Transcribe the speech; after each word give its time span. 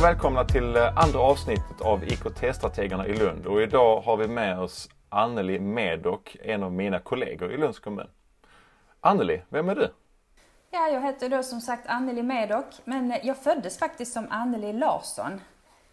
och 0.00 0.06
välkomna 0.06 0.44
till 0.44 0.76
eh, 0.76 0.96
andra 0.96 1.20
avsnittet 1.20 1.80
av 1.80 2.04
IKT-strategerna 2.04 3.06
i 3.06 3.16
Lund. 3.16 3.46
Och 3.46 3.62
idag 3.62 4.00
har 4.00 4.16
vi 4.16 4.28
med 4.28 4.60
oss 4.60 4.88
Anneli 5.08 5.58
Medok, 5.58 6.36
en 6.42 6.62
av 6.62 6.72
mina 6.72 6.98
kollegor 6.98 7.52
i 7.52 7.56
Lunds 7.56 7.78
kommun. 7.78 8.06
Anneli, 9.00 9.42
vem 9.48 9.68
är 9.68 9.74
du? 9.74 9.92
Ja, 10.70 10.88
jag 10.88 11.00
heter 11.00 11.28
då 11.28 11.42
som 11.42 11.60
sagt 11.60 11.86
Anneli 11.86 12.22
Medok, 12.22 12.66
men 12.84 13.12
eh, 13.12 13.26
jag 13.26 13.36
föddes 13.36 13.78
faktiskt 13.78 14.12
som 14.12 14.26
Anneli 14.30 14.72
Larsson. 14.72 15.40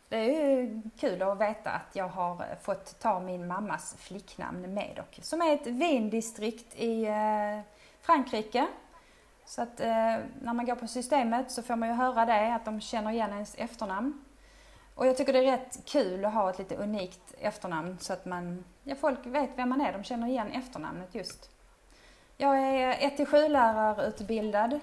Det 0.09 0.17
är 0.17 0.51
ju 0.51 0.81
kul 0.99 1.21
att 1.21 1.41
veta 1.41 1.69
att 1.69 1.95
jag 1.95 2.07
har 2.07 2.33
eh, 2.33 2.57
fått 2.61 2.99
ta 2.99 3.19
min 3.19 3.47
mammas 3.47 3.95
flicknamn 3.99 4.73
Medok, 4.73 5.19
som 5.21 5.41
är 5.41 5.53
ett 5.53 5.67
vindistrikt 5.67 6.75
i 6.75 7.07
Frankrike. 8.01 8.67
Så 9.47 9.61
att 9.61 9.79
eh, 9.79 9.87
när 10.41 10.53
man 10.53 10.65
går 10.65 10.75
på 10.75 10.87
systemet 10.87 11.51
så 11.51 11.63
får 11.63 11.75
man 11.75 11.89
ju 11.89 11.95
höra 11.95 12.25
det, 12.25 12.55
att 12.55 12.65
de 12.65 12.81
känner 12.81 13.11
igen 13.11 13.33
ens 13.33 13.55
efternamn. 13.57 14.21
Och 14.95 15.07
jag 15.07 15.17
tycker 15.17 15.33
det 15.33 15.39
är 15.39 15.51
rätt 15.51 15.79
kul 15.85 16.25
att 16.25 16.33
ha 16.33 16.49
ett 16.49 16.59
lite 16.59 16.75
unikt 16.75 17.33
efternamn 17.39 17.97
så 17.99 18.13
att 18.13 18.25
man, 18.25 18.63
ja, 18.83 18.95
folk 18.95 19.19
vet 19.25 19.49
vem 19.55 19.69
man 19.69 19.81
är, 19.81 19.93
de 19.93 20.03
känner 20.03 20.27
igen 20.27 20.51
efternamnet 20.51 21.15
just. 21.15 21.49
Jag 22.37 22.57
är 22.57 22.93
1-7 22.93 23.49
lärarutbildad 23.49 24.79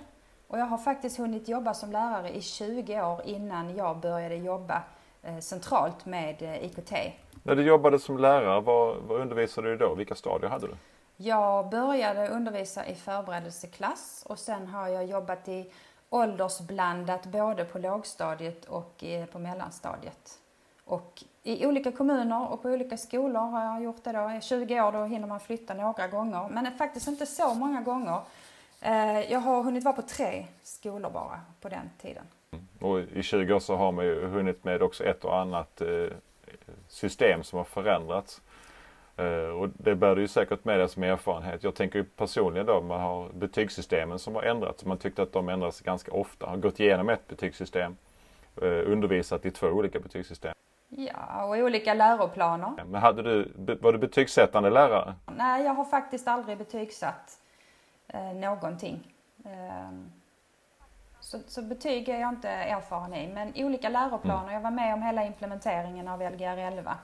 och 0.48 0.58
jag 0.58 0.64
har 0.64 0.78
faktiskt 0.78 1.19
hunnit 1.19 1.48
jobba 1.48 1.74
som 1.74 1.92
lärare 1.92 2.36
i 2.36 2.41
20 2.41 3.02
år 3.02 3.22
innan 3.24 3.77
jag 3.77 3.96
började 3.96 4.36
jobba 4.36 4.83
eh, 5.22 5.38
centralt 5.38 6.06
med 6.06 6.42
eh, 6.42 6.64
IKT. 6.64 6.92
När 7.42 7.56
du 7.56 7.62
jobbade 7.62 7.98
som 7.98 8.19
lärare, 8.19 8.60
vad, 8.60 8.96
vad 8.96 9.20
undervisade 9.20 9.69
du 9.69 9.77
då? 9.77 9.94
Vilka 9.94 10.14
stadier 10.14 10.50
hade 10.50 10.67
du? 10.67 10.74
Jag 11.17 11.69
började 11.69 12.29
undervisa 12.29 12.87
i 12.87 12.95
förberedelseklass 12.95 14.25
och 14.29 14.39
sen 14.39 14.67
har 14.67 14.89
jag 14.89 15.07
jobbat 15.07 15.48
i 15.48 15.70
åldersblandat 16.11 17.27
både 17.27 17.65
på 17.65 17.79
lågstadiet 17.79 18.65
och 18.65 19.05
eh, 19.05 19.27
på 19.27 19.39
mellanstadiet. 19.39 20.39
Och 20.85 21.25
i 21.42 21.67
olika 21.67 21.92
kommuner 21.92 22.53
och 22.53 22.62
på 22.62 22.69
olika 22.69 22.97
skolor 22.97 23.41
har 23.41 23.65
jag 23.65 23.83
gjort 23.83 24.05
det 24.05 24.12
då. 24.12 24.31
I 24.31 24.41
20 24.41 24.81
år 24.81 24.92
då 24.92 25.05
hinner 25.05 25.27
man 25.29 25.41
flytta 25.41 25.75
några 25.75 26.09
gånger, 26.09 26.48
men 26.51 26.79
faktiskt 26.79 27.09
inte 27.09 27.27
så 27.27 27.55
många 27.55 27.81
gånger. 27.81 28.20
Eh, 28.81 29.33
jag 29.33 29.41
har 29.41 29.62
hunnit 29.62 29.85
vara 29.85 29.95
på 29.95 30.03
tre 30.03 30.47
skolor 30.62 31.11
bara 31.11 31.41
på 31.61 31.69
den 31.69 31.91
tiden. 32.01 32.25
Och 32.81 33.01
i 33.01 33.23
20 33.23 33.55
år 33.55 33.61
så 33.61 33.77
har 33.77 33.92
man 33.92 34.05
ju 34.05 34.27
hunnit 34.27 34.65
med 34.65 34.83
också 34.83 35.05
ett 35.05 35.25
och 35.25 35.37
annat 35.39 35.81
eh, 35.81 36.07
system 36.89 37.42
som 37.42 37.57
har 37.57 37.65
förändrats. 37.65 38.41
Eh, 39.17 39.61
och 39.61 39.69
det 39.69 39.95
bär 39.95 40.17
du 40.17 40.23
ju 40.23 40.29
säkert 40.29 40.65
med 40.65 40.79
dig 40.79 40.89
som 40.89 41.03
erfarenhet. 41.03 41.65
Jag 41.65 41.75
tänker 41.75 41.98
ju 41.98 42.05
personligen 42.05 42.67
då, 42.67 42.81
man 42.81 43.01
har 43.01 43.29
betygssystemen 43.33 44.19
som 44.19 44.34
har 44.34 44.43
ändrats. 44.43 44.84
Man 44.84 44.98
tyckte 44.98 45.23
att 45.23 45.33
de 45.33 45.48
ändras 45.48 45.81
ganska 45.81 46.12
ofta. 46.12 46.47
Har 46.47 46.57
gått 46.57 46.81
igenom 46.81 47.09
ett 47.09 47.29
betygssystem, 47.29 47.97
undervisat 48.87 49.47
i 49.47 49.51
två 49.51 49.67
olika 49.67 50.01
betygssystem. 50.01 50.55
Ja, 50.97 51.45
och 51.45 51.57
olika 51.57 51.95
läroplaner. 51.95 52.73
Men 52.87 53.03
hade 53.03 53.23
du, 53.23 53.53
var 53.81 53.92
du 53.92 53.98
betygssättande 53.98 54.70
lärare? 54.70 55.15
Nej, 55.37 55.65
jag 55.65 55.75
har 55.75 55.85
faktiskt 55.85 56.29
aldrig 56.29 56.59
betygsatt 56.59 57.39
eh, 58.09 58.35
någonting. 58.35 59.15
Eh, 59.45 59.91
så, 61.20 61.39
så, 61.47 61.62
betyg 61.62 62.09
är 62.09 62.20
jag 62.20 62.29
inte 62.29 62.48
erfaren 62.48 63.15
i, 63.15 63.29
men 63.29 63.53
olika 63.57 63.89
läroplaner. 63.89 64.42
Mm. 64.42 64.55
Jag 64.55 64.61
var 64.61 64.70
med 64.70 64.95
om 64.95 65.03
hela 65.03 65.25
implementeringen 65.25 66.09
av 66.09 66.20
Lgr 66.20 66.59
11. 66.59 66.97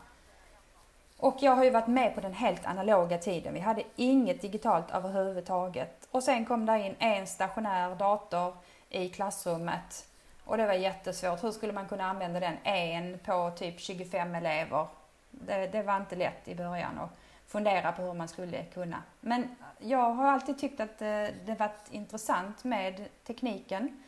Och 1.21 1.37
jag 1.41 1.57
har 1.57 1.65
ju 1.65 1.71
varit 1.71 1.87
med 1.87 2.15
på 2.15 2.21
den 2.21 2.33
helt 2.33 2.67
analoga 2.67 3.19
tiden. 3.19 3.55
Vi 3.55 3.61
hade 3.61 3.83
inget 3.97 4.43
digitalt 4.43 4.91
överhuvudtaget. 4.91 6.09
Och 6.11 6.23
sen 6.23 6.45
kom 6.45 6.67
det 6.67 6.79
in 6.79 6.95
en 6.99 7.27
stationär 7.27 7.95
dator 7.95 8.55
i 8.89 9.09
klassrummet 9.09 10.07
och 10.45 10.57
det 10.57 10.67
var 10.67 10.75
jättesvårt. 10.75 11.45
Hur 11.45 11.51
skulle 11.51 11.73
man 11.73 11.89
kunna 11.89 12.05
använda 12.05 12.41
den 12.41 12.57
en 12.65 13.19
på 13.19 13.53
typ 13.57 13.81
25 13.81 14.35
elever? 14.35 14.87
Det, 15.31 15.67
det 15.67 15.83
var 15.83 15.97
inte 15.97 16.17
lätt 16.17 16.49
i 16.49 16.55
början 16.55 16.99
att 16.99 17.11
fundera 17.47 17.93
på 17.93 18.03
hur 18.03 18.15
man 18.15 18.29
skulle 18.29 18.65
kunna. 18.65 19.03
Men 19.21 19.57
jag 19.79 20.11
har 20.11 20.27
alltid 20.27 20.59
tyckt 20.59 20.81
att 20.81 20.99
det, 20.99 21.35
det 21.47 21.55
varit 21.55 21.91
intressant 21.91 22.65
med 22.65 23.05
tekniken. 23.27 24.03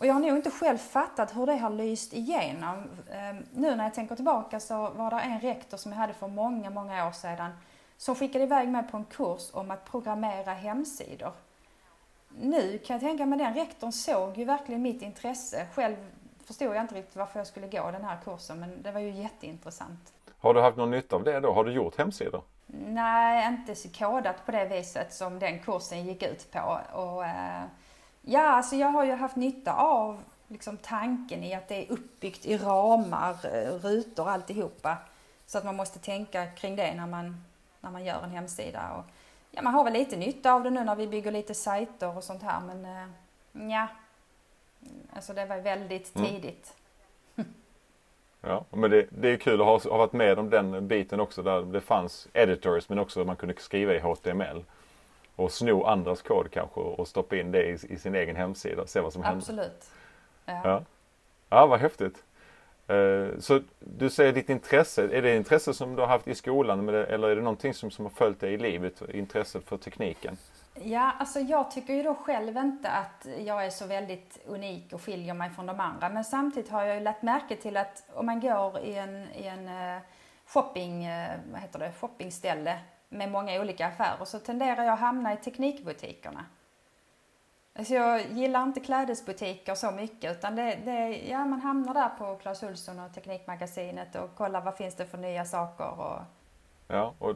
Och 0.00 0.06
jag 0.06 0.14
har 0.14 0.20
nog 0.20 0.36
inte 0.36 0.50
själv 0.50 0.78
fattat 0.78 1.36
hur 1.36 1.46
det 1.46 1.56
har 1.56 1.70
lyst 1.70 2.12
igenom. 2.12 2.84
Ehm, 3.12 3.36
nu 3.54 3.76
när 3.76 3.84
jag 3.84 3.94
tänker 3.94 4.16
tillbaka 4.16 4.60
så 4.60 4.90
var 4.90 5.10
det 5.10 5.20
en 5.20 5.40
rektor 5.40 5.76
som 5.76 5.92
jag 5.92 5.98
hade 5.98 6.14
för 6.14 6.28
många, 6.28 6.70
många 6.70 7.06
år 7.08 7.12
sedan 7.12 7.50
som 7.96 8.14
skickade 8.14 8.44
iväg 8.44 8.68
mig 8.68 8.82
på 8.90 8.96
en 8.96 9.04
kurs 9.04 9.50
om 9.52 9.70
att 9.70 9.90
programmera 9.90 10.52
hemsidor 10.52 11.32
nu 12.38 12.78
kan 12.78 12.94
jag 12.94 13.00
tänka 13.00 13.26
mig 13.26 13.38
den 13.38 13.54
rektorn 13.54 13.92
såg 13.92 14.38
ju 14.38 14.44
verkligen 14.44 14.82
mitt 14.82 15.02
intresse. 15.02 15.66
Själv 15.74 15.96
förstod 16.44 16.76
jag 16.76 16.82
inte 16.82 16.94
riktigt 16.94 17.16
varför 17.16 17.40
jag 17.40 17.46
skulle 17.46 17.68
gå 17.68 17.90
den 17.90 18.04
här 18.04 18.18
kursen 18.24 18.60
men 18.60 18.82
det 18.82 18.92
var 18.92 19.00
ju 19.00 19.10
jätteintressant. 19.10 20.12
Har 20.38 20.54
du 20.54 20.60
haft 20.60 20.76
någon 20.76 20.90
nytta 20.90 21.16
av 21.16 21.24
det 21.24 21.40
då? 21.40 21.52
Har 21.52 21.64
du 21.64 21.72
gjort 21.72 21.98
hemsidor? 21.98 22.42
Nej, 22.66 23.48
inte 23.48 23.74
så 23.74 23.88
kodat 23.88 24.46
på 24.46 24.52
det 24.52 24.64
viset 24.64 25.12
som 25.12 25.38
den 25.38 25.58
kursen 25.58 26.06
gick 26.06 26.22
ut 26.22 26.52
på. 26.52 26.80
Och, 26.92 27.24
eh, 27.24 27.62
ja, 28.22 28.48
alltså 28.48 28.76
jag 28.76 28.88
har 28.88 29.04
ju 29.04 29.12
haft 29.12 29.36
nytta 29.36 29.74
av 29.74 30.18
liksom, 30.48 30.76
tanken 30.76 31.44
i 31.44 31.54
att 31.54 31.68
det 31.68 31.86
är 31.86 31.92
uppbyggt 31.92 32.46
i 32.46 32.56
ramar, 32.56 33.36
eh, 33.44 33.74
rutor 33.74 34.28
alltihopa. 34.28 34.96
Så 35.46 35.58
att 35.58 35.64
man 35.64 35.76
måste 35.76 35.98
tänka 35.98 36.46
kring 36.46 36.76
det 36.76 36.94
när 36.94 37.06
man, 37.06 37.44
när 37.80 37.90
man 37.90 38.04
gör 38.04 38.22
en 38.22 38.30
hemsida. 38.30 38.90
Och, 38.92 39.04
ja, 39.50 39.62
man 39.62 39.74
har 39.74 39.84
väl 39.84 39.92
lite 39.92 40.16
nytta 40.16 40.52
av 40.52 40.62
det 40.62 40.70
nu 40.70 40.84
när 40.84 40.96
vi 40.96 41.06
bygger 41.06 41.32
lite 41.32 41.54
sajter 41.54 42.16
och 42.16 42.24
sånt 42.24 42.42
här 42.42 42.60
men 42.60 42.84
eh, 42.84 43.08
ja, 43.70 43.86
alltså 45.12 45.32
det 45.32 45.46
var 45.46 45.56
väldigt 45.56 46.16
mm. 46.16 46.28
tidigt. 46.28 46.74
Ja, 48.42 48.64
men 48.70 48.90
det, 48.90 49.06
det 49.10 49.28
är 49.28 49.36
kul 49.36 49.60
att 49.60 49.66
ha, 49.66 49.90
ha 49.90 49.98
varit 49.98 50.12
med 50.12 50.38
om 50.38 50.50
den 50.50 50.88
biten 50.88 51.20
också 51.20 51.42
där 51.42 51.62
det 51.62 51.80
fanns 51.80 52.28
editors 52.32 52.88
men 52.88 52.98
också 52.98 53.24
man 53.24 53.36
kunde 53.36 53.54
skriva 53.58 53.94
i 53.94 53.98
HTML. 53.98 54.64
Och 55.40 55.52
sno 55.52 55.84
andras 55.84 56.22
kod 56.22 56.50
kanske 56.50 56.80
och 56.80 57.08
stoppa 57.08 57.36
in 57.36 57.52
det 57.52 57.66
i, 57.66 57.78
i 57.88 57.98
sin 57.98 58.14
egen 58.14 58.36
hemsida 58.36 58.82
och 58.82 58.88
se 58.88 59.00
vad 59.00 59.12
som 59.12 59.22
händer. 59.22 59.38
Absolut. 59.38 59.90
Ja. 60.46 60.60
ja. 60.64 60.82
Ja, 61.48 61.66
vad 61.66 61.80
häftigt. 61.80 62.24
Eh, 62.86 63.38
så 63.38 63.60
du 63.78 64.10
säger 64.10 64.32
ditt 64.32 64.50
intresse, 64.50 65.02
är 65.02 65.22
det 65.22 65.36
intresse 65.36 65.74
som 65.74 65.96
du 65.96 66.02
har 66.02 66.08
haft 66.08 66.28
i 66.28 66.34
skolan 66.34 66.88
eller 66.88 67.28
är 67.28 67.36
det 67.36 67.42
någonting 67.42 67.74
som, 67.74 67.90
som 67.90 68.04
har 68.04 68.10
följt 68.10 68.40
dig 68.40 68.54
i 68.54 68.58
livet, 68.58 69.02
intresset 69.14 69.64
för 69.64 69.76
tekniken? 69.76 70.36
Ja, 70.74 71.12
alltså 71.18 71.40
jag 71.40 71.70
tycker 71.70 71.94
ju 71.94 72.02
då 72.02 72.14
själv 72.14 72.56
inte 72.56 72.90
att 72.90 73.26
jag 73.38 73.66
är 73.66 73.70
så 73.70 73.86
väldigt 73.86 74.38
unik 74.46 74.92
och 74.92 75.02
skiljer 75.02 75.34
mig 75.34 75.50
från 75.50 75.66
de 75.66 75.80
andra. 75.80 76.08
Men 76.08 76.24
samtidigt 76.24 76.70
har 76.70 76.84
jag 76.84 76.96
ju 76.96 77.02
lagt 77.02 77.22
märke 77.22 77.56
till 77.56 77.76
att 77.76 78.04
om 78.14 78.26
man 78.26 78.40
går 78.40 78.78
i 78.78 78.94
en, 78.94 79.28
i 79.34 79.46
en 79.46 79.68
eh, 79.68 80.02
shopping, 80.46 81.04
eh, 81.04 81.30
vad 81.52 81.60
heter 81.60 81.78
det, 81.78 81.92
shoppingställe 82.00 82.78
med 83.10 83.30
många 83.30 83.60
olika 83.60 83.86
affärer 83.86 84.24
så 84.24 84.38
tenderar 84.38 84.84
jag 84.84 84.92
att 84.92 85.00
hamna 85.00 85.32
i 85.32 85.36
teknikbutikerna. 85.36 86.44
Alltså 87.72 87.94
jag 87.94 88.22
gillar 88.30 88.62
inte 88.62 88.80
klädesbutiker 88.80 89.74
så 89.74 89.90
mycket 89.90 90.36
utan 90.36 90.56
det, 90.56 90.78
det, 90.84 91.22
ja, 91.28 91.44
man 91.44 91.60
hamnar 91.60 91.94
där 91.94 92.08
på 92.18 92.36
Clas 92.36 92.62
Ohlson 92.62 92.98
och 92.98 93.14
Teknikmagasinet 93.14 94.16
och 94.16 94.34
kollar 94.34 94.60
vad 94.60 94.76
finns 94.76 94.94
det 94.94 95.06
för 95.06 95.18
nya 95.18 95.44
saker. 95.44 96.00
Och... 96.00 96.20
Ja, 96.88 97.14
och 97.18 97.34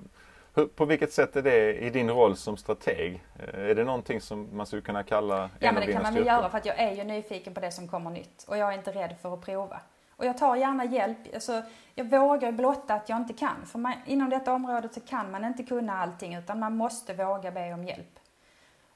hur, 0.55 0.67
på 0.67 0.85
vilket 0.85 1.13
sätt 1.13 1.37
är 1.37 1.43
det 1.43 1.79
i 1.79 1.91
din 1.91 2.11
roll 2.11 2.37
som 2.37 2.57
strateg? 2.57 3.25
Eh, 3.39 3.71
är 3.71 3.75
det 3.75 3.85
någonting 3.85 4.21
som 4.21 4.57
man 4.57 4.67
skulle 4.67 4.83
kunna 4.83 5.03
kalla 5.03 5.43
en 5.43 5.51
Ja, 5.59 5.73
men 5.73 5.87
det 5.87 5.93
kan 5.93 6.03
man 6.03 6.15
väl 6.15 6.27
göra 6.27 6.49
för 6.51 6.59
att 6.59 6.67
jag 6.67 6.79
är 6.79 6.93
ju 6.93 7.05
nyfiken 7.05 7.55
på 7.55 7.61
det 7.61 7.71
som 7.71 7.89
kommer 7.89 8.11
nytt 8.11 8.45
och 8.49 8.59
jag 8.59 8.73
är 8.73 8.79
inte 8.79 8.93
rädd 8.93 9.17
för 9.23 9.35
att 9.35 9.41
prova. 9.41 9.81
Och 10.17 10.25
jag 10.25 10.39
tar 10.39 10.57
gärna 10.57 10.85
hjälp. 10.85 11.19
Alltså, 11.35 11.63
jag 11.95 12.05
vågar 12.05 12.53
blotta 12.53 12.95
att 12.95 13.09
jag 13.09 13.19
inte 13.19 13.33
kan. 13.33 13.67
För 13.67 13.79
man, 13.79 13.93
inom 14.07 14.31
detta 14.31 14.53
området 14.53 14.95
så 14.95 15.01
kan 15.01 15.31
man 15.31 15.45
inte 15.45 15.63
kunna 15.63 15.99
allting 15.99 16.35
utan 16.35 16.59
man 16.59 16.77
måste 16.77 17.15
våga 17.15 17.51
be 17.51 17.73
om 17.73 17.85
hjälp. 17.85 18.19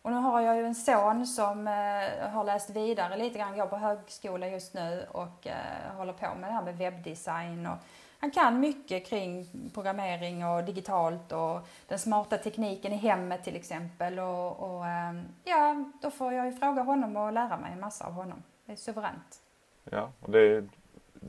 Och 0.03 0.11
nu 0.11 0.17
har 0.17 0.41
jag 0.41 0.57
ju 0.57 0.67
en 0.67 0.75
son 0.75 1.27
som 1.27 1.69
eh, 1.69 2.31
har 2.31 2.45
läst 2.45 2.71
vidare 2.71 3.17
lite 3.17 3.39
grann, 3.39 3.57
går 3.57 3.67
på 3.67 3.77
högskola 3.77 4.49
just 4.49 4.75
nu 4.75 5.07
och 5.13 5.47
eh, 5.47 5.97
håller 5.97 6.13
på 6.13 6.27
med 6.41 6.51
det 6.51 6.55
här 6.55 6.63
med 6.63 6.77
webbdesign. 6.79 7.67
Och 7.67 7.77
han 8.19 8.31
kan 8.31 8.61
mycket 8.61 9.07
kring 9.07 9.47
programmering 9.75 10.47
och 10.47 10.65
digitalt 10.65 11.33
och 11.33 11.69
den 11.87 11.99
smarta 11.99 12.39
tekniken 12.39 12.93
i 12.93 12.97
hemmet 12.97 13.45
till 13.45 13.57
exempel. 13.57 14.19
Och, 14.19 14.61
och 14.61 14.87
eh, 14.87 15.13
ja, 15.45 15.85
då 16.03 16.11
får 16.11 16.33
jag 16.33 16.47
ju 16.47 16.53
fråga 16.53 16.83
honom 16.83 17.17
och 17.17 17.33
lära 17.33 17.57
mig 17.57 17.73
en 17.73 17.81
massa 17.81 18.07
av 18.07 18.13
honom. 18.13 18.43
Det 18.65 18.73
är 18.73 18.77
suveränt. 18.77 19.43
Ja, 19.85 20.11
och 20.21 20.31
det 20.31 20.39
är, 20.39 20.69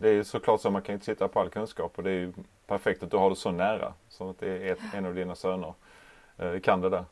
det 0.02 0.10
är 0.10 0.24
såklart 0.24 0.62
så 0.62 0.70
man 0.70 0.82
kan 0.82 0.94
inte 0.94 1.06
sitta 1.06 1.28
på 1.28 1.40
all 1.40 1.50
kunskap 1.50 1.98
och 1.98 2.04
det 2.04 2.10
är 2.10 2.20
ju 2.20 2.34
perfekt 2.68 3.04
att 3.04 3.12
du 3.12 3.18
har 3.18 3.30
det 3.30 3.36
så 3.36 3.52
nära. 3.52 3.94
Så 4.10 4.30
att 4.30 4.40
det 4.40 4.68
är 4.68 4.72
ett, 4.72 4.80
en 4.94 5.06
av 5.06 5.16
dina 5.16 5.36
söner 5.36 5.74
eh, 6.38 6.60
kan 6.60 6.82
det 6.82 6.90
där. 6.90 7.06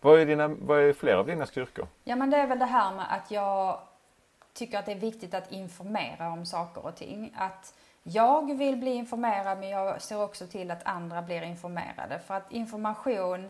Vad 0.00 0.20
är, 0.20 0.26
dina, 0.26 0.48
vad 0.48 0.80
är 0.80 0.92
fler 0.92 1.14
av 1.14 1.26
dina 1.26 1.46
styrkor? 1.46 1.86
Ja 2.04 2.16
men 2.16 2.30
det 2.30 2.36
är 2.36 2.46
väl 2.46 2.58
det 2.58 2.64
här 2.64 2.94
med 2.94 3.06
att 3.08 3.30
jag 3.30 3.80
tycker 4.52 4.78
att 4.78 4.86
det 4.86 4.92
är 4.92 5.00
viktigt 5.00 5.34
att 5.34 5.52
informera 5.52 6.28
om 6.28 6.46
saker 6.46 6.86
och 6.86 6.96
ting. 6.96 7.34
Att 7.36 7.74
jag 8.02 8.58
vill 8.58 8.76
bli 8.76 8.90
informerad 8.90 9.58
men 9.58 9.68
jag 9.68 10.02
ser 10.02 10.22
också 10.22 10.46
till 10.46 10.70
att 10.70 10.86
andra 10.86 11.22
blir 11.22 11.42
informerade. 11.42 12.18
För 12.26 12.34
att 12.34 12.52
information, 12.52 13.44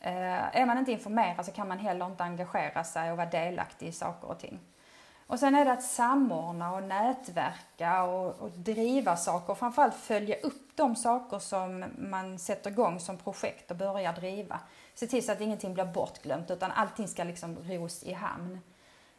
eh, 0.00 0.56
är 0.56 0.66
man 0.66 0.78
inte 0.78 0.92
informerad 0.92 1.46
så 1.46 1.52
kan 1.52 1.68
man 1.68 1.78
heller 1.78 2.06
inte 2.06 2.24
engagera 2.24 2.84
sig 2.84 3.10
och 3.10 3.16
vara 3.16 3.30
delaktig 3.30 3.86
i 3.86 3.92
saker 3.92 4.28
och 4.30 4.38
ting. 4.38 4.60
Och 5.32 5.38
sen 5.38 5.54
är 5.54 5.64
det 5.64 5.72
att 5.72 5.82
samordna 5.82 6.74
och 6.74 6.82
nätverka 6.82 8.02
och, 8.02 8.42
och 8.42 8.50
driva 8.50 9.16
saker 9.16 9.50
och 9.50 9.58
framförallt 9.58 9.94
följa 9.94 10.36
upp 10.36 10.76
de 10.76 10.96
saker 10.96 11.38
som 11.38 11.84
man 11.98 12.38
sätter 12.38 12.70
igång 12.70 13.00
som 13.00 13.18
projekt 13.18 13.70
och 13.70 13.76
börjar 13.76 14.12
driva. 14.12 14.60
Se 14.94 15.06
till 15.06 15.26
så 15.26 15.32
att 15.32 15.40
ingenting 15.40 15.74
blir 15.74 15.84
bortglömt 15.84 16.50
utan 16.50 16.70
allting 16.70 17.08
ska 17.08 17.24
liksom 17.24 17.56
ros 17.56 18.02
i 18.02 18.12
hamn. 18.12 18.60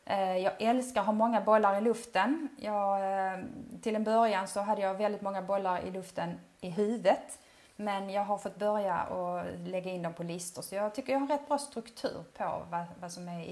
Eh, 0.06 0.38
jag 0.38 0.54
älskar 0.60 1.02
att 1.02 1.06
ha 1.06 1.14
många 1.14 1.42
bollar 1.42 1.78
i 1.78 1.82
luften. 1.82 2.50
Jag, 2.58 3.00
eh, 3.34 3.40
till 3.82 3.96
en 3.96 4.04
början 4.04 4.48
så 4.48 4.60
hade 4.62 4.82
jag 4.82 4.94
väldigt 4.94 5.22
många 5.22 5.42
bollar 5.42 5.82
i 5.82 5.92
luften 5.92 6.40
i 6.62 6.70
huvudet. 6.70 7.40
Men 7.76 8.10
jag 8.10 8.26
har 8.26 8.38
fått 8.38 8.56
börja 8.56 9.04
och 9.04 9.46
lägga 9.58 9.92
in 9.92 10.02
dem 10.02 10.14
på 10.14 10.24
listor 10.24 10.62
så 10.62 10.76
jag 10.76 10.96
tycker 10.96 11.14
jag 11.14 11.20
har 11.20 11.28
rätt 11.28 11.48
bra 11.48 11.58
struktur 11.58 12.24
på 12.38 12.62
vad, 12.70 12.86
vad 13.00 13.12
som 13.12 13.28
är 13.28 13.44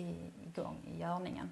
igång 0.47 0.77
i 0.93 0.99
görningen. 0.99 1.49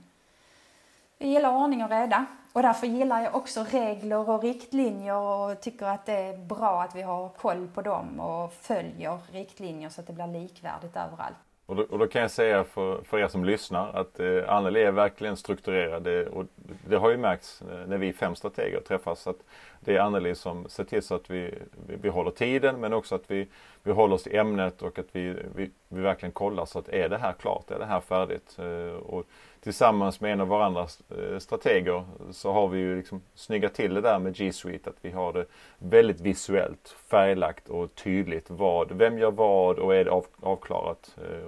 Jag 1.21 1.29
gillar 1.29 1.55
ordning 1.55 1.83
och 1.83 1.89
reda 1.89 2.25
och 2.53 2.61
därför 2.61 2.87
gillar 2.87 3.21
jag 3.21 3.35
också 3.35 3.63
regler 3.63 4.29
och 4.29 4.43
riktlinjer 4.43 5.15
och 5.15 5.61
tycker 5.61 5.85
att 5.85 6.05
det 6.05 6.13
är 6.13 6.37
bra 6.37 6.83
att 6.83 6.95
vi 6.95 7.01
har 7.01 7.29
koll 7.29 7.67
på 7.67 7.81
dem 7.81 8.19
och 8.19 8.53
följer 8.53 9.19
riktlinjer 9.31 9.89
så 9.89 10.01
att 10.01 10.07
det 10.07 10.13
blir 10.13 10.27
likvärdigt 10.27 10.95
överallt. 10.95 11.37
Och 11.69 11.75
då, 11.75 11.83
och 11.83 11.99
då, 11.99 12.07
kan 12.07 12.21
jag 12.21 12.31
säga 12.31 12.63
för, 12.63 13.01
för 13.03 13.19
er 13.19 13.27
som 13.27 13.45
lyssnar 13.45 13.93
att 13.93 14.19
eh, 14.19 14.49
Anneli 14.49 14.83
är 14.83 14.91
verkligen 14.91 15.37
strukturerad 15.37 16.07
och 16.27 16.45
det 16.87 16.95
har 16.95 17.09
ju 17.09 17.17
märkts 17.17 17.61
eh, 17.61 17.87
när 17.87 17.97
vi 17.97 18.13
fem 18.13 18.35
strateger 18.35 18.79
träffas 18.79 19.27
att 19.27 19.37
det 19.79 19.95
är 19.95 19.99
Anneli 19.99 20.35
som 20.35 20.69
ser 20.69 20.83
till 20.83 21.01
så 21.01 21.15
att 21.15 21.29
vi, 21.29 21.53
vi, 21.87 21.95
vi 22.01 22.09
håller 22.09 22.31
tiden 22.31 22.79
men 22.79 22.93
också 22.93 23.15
att 23.15 23.31
vi, 23.31 23.47
vi 23.83 23.91
håller 23.91 24.15
oss 24.15 24.23
till 24.23 24.35
ämnet 24.35 24.81
och 24.81 24.99
att 24.99 25.05
vi, 25.11 25.35
vi, 25.55 25.71
vi 25.87 26.01
verkligen 26.01 26.31
kollar 26.31 26.65
så 26.65 26.79
att 26.79 26.89
är 26.89 27.09
det 27.09 27.17
här 27.17 27.33
klart, 27.33 27.71
är 27.71 27.79
det 27.79 27.85
här 27.85 27.99
färdigt? 27.99 28.57
Eh, 28.59 28.95
och 28.95 29.25
tillsammans 29.61 30.21
med 30.21 30.33
en 30.33 30.41
av 30.41 30.47
varandra 30.47 30.87
eh, 31.09 31.39
strateger 31.39 32.03
så 32.31 32.51
har 32.51 32.67
vi 32.67 32.79
ju 32.79 32.97
liksom 32.97 33.21
snyggat 33.35 33.73
till 33.73 33.93
det 33.93 34.01
där 34.01 34.19
med 34.19 34.35
G 34.35 34.53
Suite 34.53 34.89
att 34.89 34.97
vi 35.01 35.11
har 35.11 35.33
det 35.33 35.45
väldigt 35.77 36.21
visuellt, 36.21 36.95
färglagt 37.07 37.69
och 37.69 37.95
tydligt 37.95 38.49
vad, 38.49 38.91
vem 38.91 39.17
gör 39.17 39.31
vad 39.31 39.79
och 39.79 39.95
är 39.95 40.05
det 40.05 40.11
av, 40.11 40.25
avklarat. 40.41 41.15
Eh, 41.17 41.47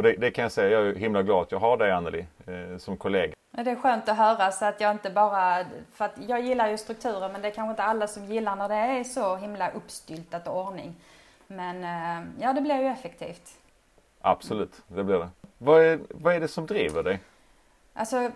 och, 0.00 0.04
det, 0.04 0.12
det, 0.12 0.30
kan 0.30 0.42
jag 0.42 0.52
säga, 0.52 0.70
jag 0.70 0.88
är 0.88 0.94
himla 0.94 1.22
glad 1.22 1.42
att 1.42 1.52
jag 1.52 1.58
har 1.58 1.76
dig 1.76 1.92
Anneli 1.92 2.26
eh, 2.46 2.78
som 2.78 2.96
kollega. 2.96 3.34
Det 3.50 3.70
är 3.70 3.76
skönt 3.76 4.08
att 4.08 4.16
höra 4.16 4.52
så 4.52 4.64
att 4.64 4.80
jag 4.80 4.90
inte 4.90 5.10
bara, 5.10 5.64
för 5.92 6.04
att 6.04 6.14
jag 6.28 6.40
gillar 6.40 6.68
ju 6.68 6.78
strukturen 6.78 7.32
men 7.32 7.42
det 7.42 7.48
är 7.48 7.52
kanske 7.52 7.70
inte 7.70 7.82
alla 7.82 8.06
som 8.06 8.24
gillar 8.24 8.56
när 8.56 8.68
det 8.68 8.74
är 8.74 9.04
så 9.04 9.36
himla 9.36 9.70
uppstyltat 9.70 10.48
och 10.48 10.66
ordning. 10.66 10.94
Men 11.46 11.84
eh, 11.84 12.28
ja, 12.40 12.52
det 12.52 12.60
blir 12.60 12.80
ju 12.80 12.86
effektivt. 12.86 13.58
Absolut, 14.20 14.82
det 14.88 15.04
blir 15.04 15.18
det. 15.18 15.28
Vad 15.58 15.82
är, 15.82 16.00
vad 16.08 16.34
är 16.34 16.40
det 16.40 16.48
som 16.48 16.66
driver 16.66 17.02
dig? 17.02 17.20
Alltså, 17.92 18.30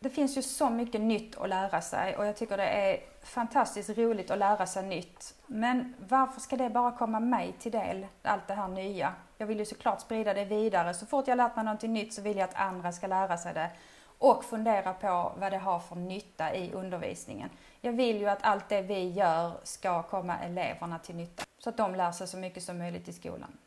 det 0.00 0.10
finns 0.10 0.36
ju 0.36 0.42
så 0.42 0.70
mycket 0.70 1.00
nytt 1.00 1.38
att 1.38 1.48
lära 1.48 1.80
sig 1.80 2.16
och 2.16 2.26
jag 2.26 2.36
tycker 2.36 2.56
det 2.56 2.68
är 2.68 3.00
fantastiskt 3.22 3.98
roligt 3.98 4.30
att 4.30 4.38
lära 4.38 4.66
sig 4.66 4.86
nytt. 4.86 5.34
Men 5.46 5.94
varför 6.08 6.40
ska 6.40 6.56
det 6.56 6.70
bara 6.70 6.92
komma 6.92 7.20
mig 7.20 7.54
till 7.58 7.72
del, 7.72 8.06
allt 8.22 8.46
det 8.46 8.54
här 8.54 8.68
nya? 8.68 9.12
Jag 9.38 9.46
vill 9.46 9.58
ju 9.58 9.64
såklart 9.64 10.00
sprida 10.00 10.34
det 10.34 10.44
vidare. 10.44 10.94
Så 10.94 11.06
fort 11.06 11.28
jag 11.28 11.36
lärt 11.36 11.56
mig 11.56 11.64
någonting 11.64 11.92
nytt 11.92 12.14
så 12.14 12.22
vill 12.22 12.36
jag 12.36 12.48
att 12.48 12.54
andra 12.54 12.92
ska 12.92 13.06
lära 13.06 13.38
sig 13.38 13.54
det 13.54 13.70
och 14.18 14.44
fundera 14.44 14.94
på 14.94 15.32
vad 15.38 15.52
det 15.52 15.58
har 15.58 15.78
för 15.78 15.96
nytta 15.96 16.54
i 16.54 16.72
undervisningen. 16.72 17.50
Jag 17.80 17.92
vill 17.92 18.16
ju 18.16 18.28
att 18.28 18.42
allt 18.42 18.68
det 18.68 18.82
vi 18.82 19.08
gör 19.08 19.52
ska 19.62 20.02
komma 20.02 20.38
eleverna 20.38 20.98
till 20.98 21.14
nytta 21.14 21.44
så 21.58 21.68
att 21.68 21.76
de 21.76 21.94
lär 21.94 22.12
sig 22.12 22.28
så 22.28 22.36
mycket 22.36 22.62
som 22.62 22.78
möjligt 22.78 23.08
i 23.08 23.12
skolan. 23.12 23.58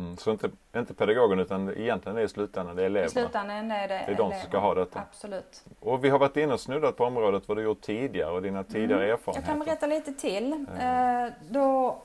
Mm, 0.00 0.16
så 0.16 0.30
inte, 0.30 0.50
inte 0.76 0.94
pedagogen 0.94 1.38
utan 1.38 1.76
egentligen 1.76 2.18
är 2.18 2.22
i 2.22 2.28
slutändan 2.28 2.76
det 2.76 2.82
är 2.82 2.86
eleverna? 2.86 3.06
I 3.06 3.10
slutändan 3.10 3.70
är 3.70 3.88
det 3.88 4.02
Det 4.06 4.12
är 4.12 4.16
de 4.16 4.32
som 4.32 4.40
ska 4.48 4.58
ha 4.58 4.74
detta? 4.74 5.00
Absolut. 5.00 5.64
Och 5.80 6.04
vi 6.04 6.08
har 6.08 6.18
varit 6.18 6.36
inne 6.36 6.52
och 6.52 6.60
snuddat 6.60 6.96
på 6.96 7.04
området 7.04 7.48
vad 7.48 7.56
du 7.56 7.62
gjort 7.62 7.80
tidigare 7.80 8.30
och 8.30 8.42
dina 8.42 8.64
tidigare 8.64 9.04
mm. 9.04 9.12
erfarenheter. 9.12 9.48
Jag 9.48 9.58
kan 9.58 9.66
berätta 9.66 9.86
lite 9.86 10.12
till. 10.12 10.52
Mm. 10.52 11.26
Eh, 11.26 11.32
då 11.50 11.98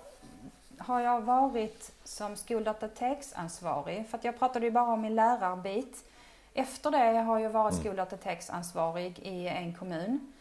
har 0.78 1.00
jag 1.00 1.22
varit 1.22 1.92
som 2.04 2.36
skoldatateksansvarig 2.36 4.08
för 4.08 4.18
att 4.18 4.24
jag 4.24 4.40
pratade 4.40 4.66
ju 4.66 4.72
bara 4.72 4.94
om 4.94 5.02
min 5.02 5.16
lärarbit. 5.16 6.06
Efter 6.54 6.92
det 6.92 7.22
har 7.22 7.40
jag 7.40 7.50
varit 7.50 7.74
mm. 7.74 7.84
skoldatateksansvarig 7.84 9.20
i 9.20 9.48
en 9.48 9.74
kommun. 9.74 10.34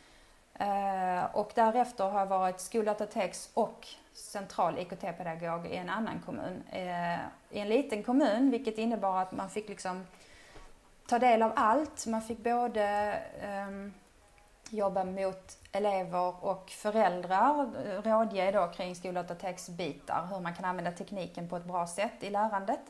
Eh, 0.54 1.24
och 1.32 1.52
därefter 1.54 2.04
har 2.04 2.18
jag 2.18 2.26
varit 2.26 2.60
skoldatateks 2.60 3.50
och 3.54 3.88
central 4.14 4.78
IKT-pedagog 4.78 5.66
i 5.66 5.76
en 5.76 5.88
annan 5.88 6.20
kommun. 6.26 6.62
Eh, 6.70 7.18
I 7.50 7.58
en 7.58 7.68
liten 7.68 8.02
kommun, 8.02 8.50
vilket 8.50 8.78
innebar 8.78 9.22
att 9.22 9.32
man 9.32 9.50
fick 9.50 9.68
liksom 9.68 10.06
ta 11.06 11.18
del 11.18 11.42
av 11.42 11.52
allt. 11.56 12.06
Man 12.06 12.22
fick 12.22 12.38
både 12.38 13.12
eh, 13.40 13.90
jobba 14.70 15.04
mot 15.04 15.58
elever 15.72 16.44
och 16.44 16.70
föräldrar, 16.70 17.66
rådge 18.02 18.50
då 18.50 18.66
kring 18.66 18.96
skoldatateksbitar, 18.96 20.26
hur 20.30 20.40
man 20.40 20.54
kan 20.54 20.64
använda 20.64 20.92
tekniken 20.92 21.48
på 21.48 21.56
ett 21.56 21.64
bra 21.64 21.86
sätt 21.86 22.22
i 22.22 22.30
lärandet. 22.30 22.80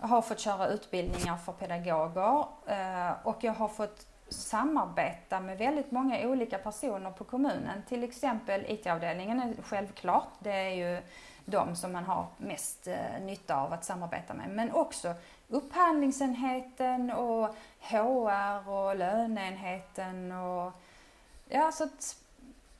Jag 0.00 0.08
har 0.08 0.22
fått 0.22 0.40
köra 0.40 0.66
utbildningar 0.66 1.36
för 1.36 1.52
pedagoger 1.52 2.44
eh, 2.66 3.12
och 3.22 3.44
jag 3.44 3.52
har 3.52 3.68
fått 3.68 4.06
samarbeta 4.30 5.40
med 5.40 5.58
väldigt 5.58 5.90
många 5.90 6.28
olika 6.28 6.58
personer 6.58 7.10
på 7.10 7.24
kommunen. 7.24 7.82
Till 7.88 8.04
exempel 8.04 8.64
IT-avdelningen 8.68 9.40
är 9.40 9.54
självklart, 9.62 10.28
det 10.38 10.52
är 10.52 10.70
ju 10.70 11.02
de 11.44 11.76
som 11.76 11.92
man 11.92 12.04
har 12.04 12.26
mest 12.36 12.86
eh, 12.86 13.20
nytta 13.22 13.56
av 13.56 13.72
att 13.72 13.84
samarbeta 13.84 14.34
med. 14.34 14.50
Men 14.50 14.72
också 14.72 15.14
upphandlingsenheten 15.48 17.10
och 17.10 17.54
HR 17.80 18.68
och 18.68 18.96
löneenheten 18.96 20.32
och 20.32 20.72
ja, 21.48 21.72
så 21.72 21.84
att 21.84 22.16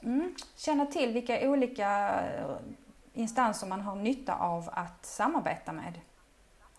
mm, 0.03 0.35
känna 0.57 0.87
till 0.87 1.13
vilka 1.13 1.49
olika 1.51 2.21
eh, 2.21 2.57
instanser 3.13 3.67
man 3.67 3.81
har 3.81 3.97
nytta 3.97 4.35
av 4.35 4.71
att 4.73 5.07
samarbeta 5.07 5.73
med. 5.73 6.01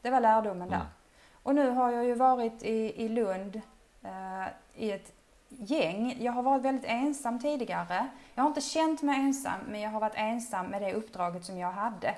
Det 0.02 0.10
var 0.10 0.20
lärdomen 0.20 0.70
där. 0.70 0.76
Mm. 0.76 0.88
Och 1.44 1.56
nu 1.56 1.70
har 1.70 1.92
jag 1.92 2.06
ju 2.06 2.14
varit 2.14 2.64
i, 2.64 3.04
i 3.04 3.10
Lund 3.10 3.62
Eh, 4.04 4.48
i 4.76 4.92
ett 4.92 5.14
gäng. 5.50 6.18
Jag 6.20 6.32
har 6.32 6.44
varit 6.44 6.64
väldigt 6.64 6.86
ensam 6.86 7.40
tidigare. 7.40 8.08
Jag 8.36 8.44
har 8.44 8.48
inte 8.48 8.62
känt 8.62 9.02
mig 9.02 9.20
ensam, 9.20 9.60
men 9.68 9.82
jag 9.82 9.90
har 9.90 10.00
varit 10.00 10.16
ensam 10.16 10.66
med 10.66 10.82
det 10.82 10.94
uppdraget 10.94 11.46
som 11.46 11.58
jag 11.58 11.72
hade. 11.72 12.16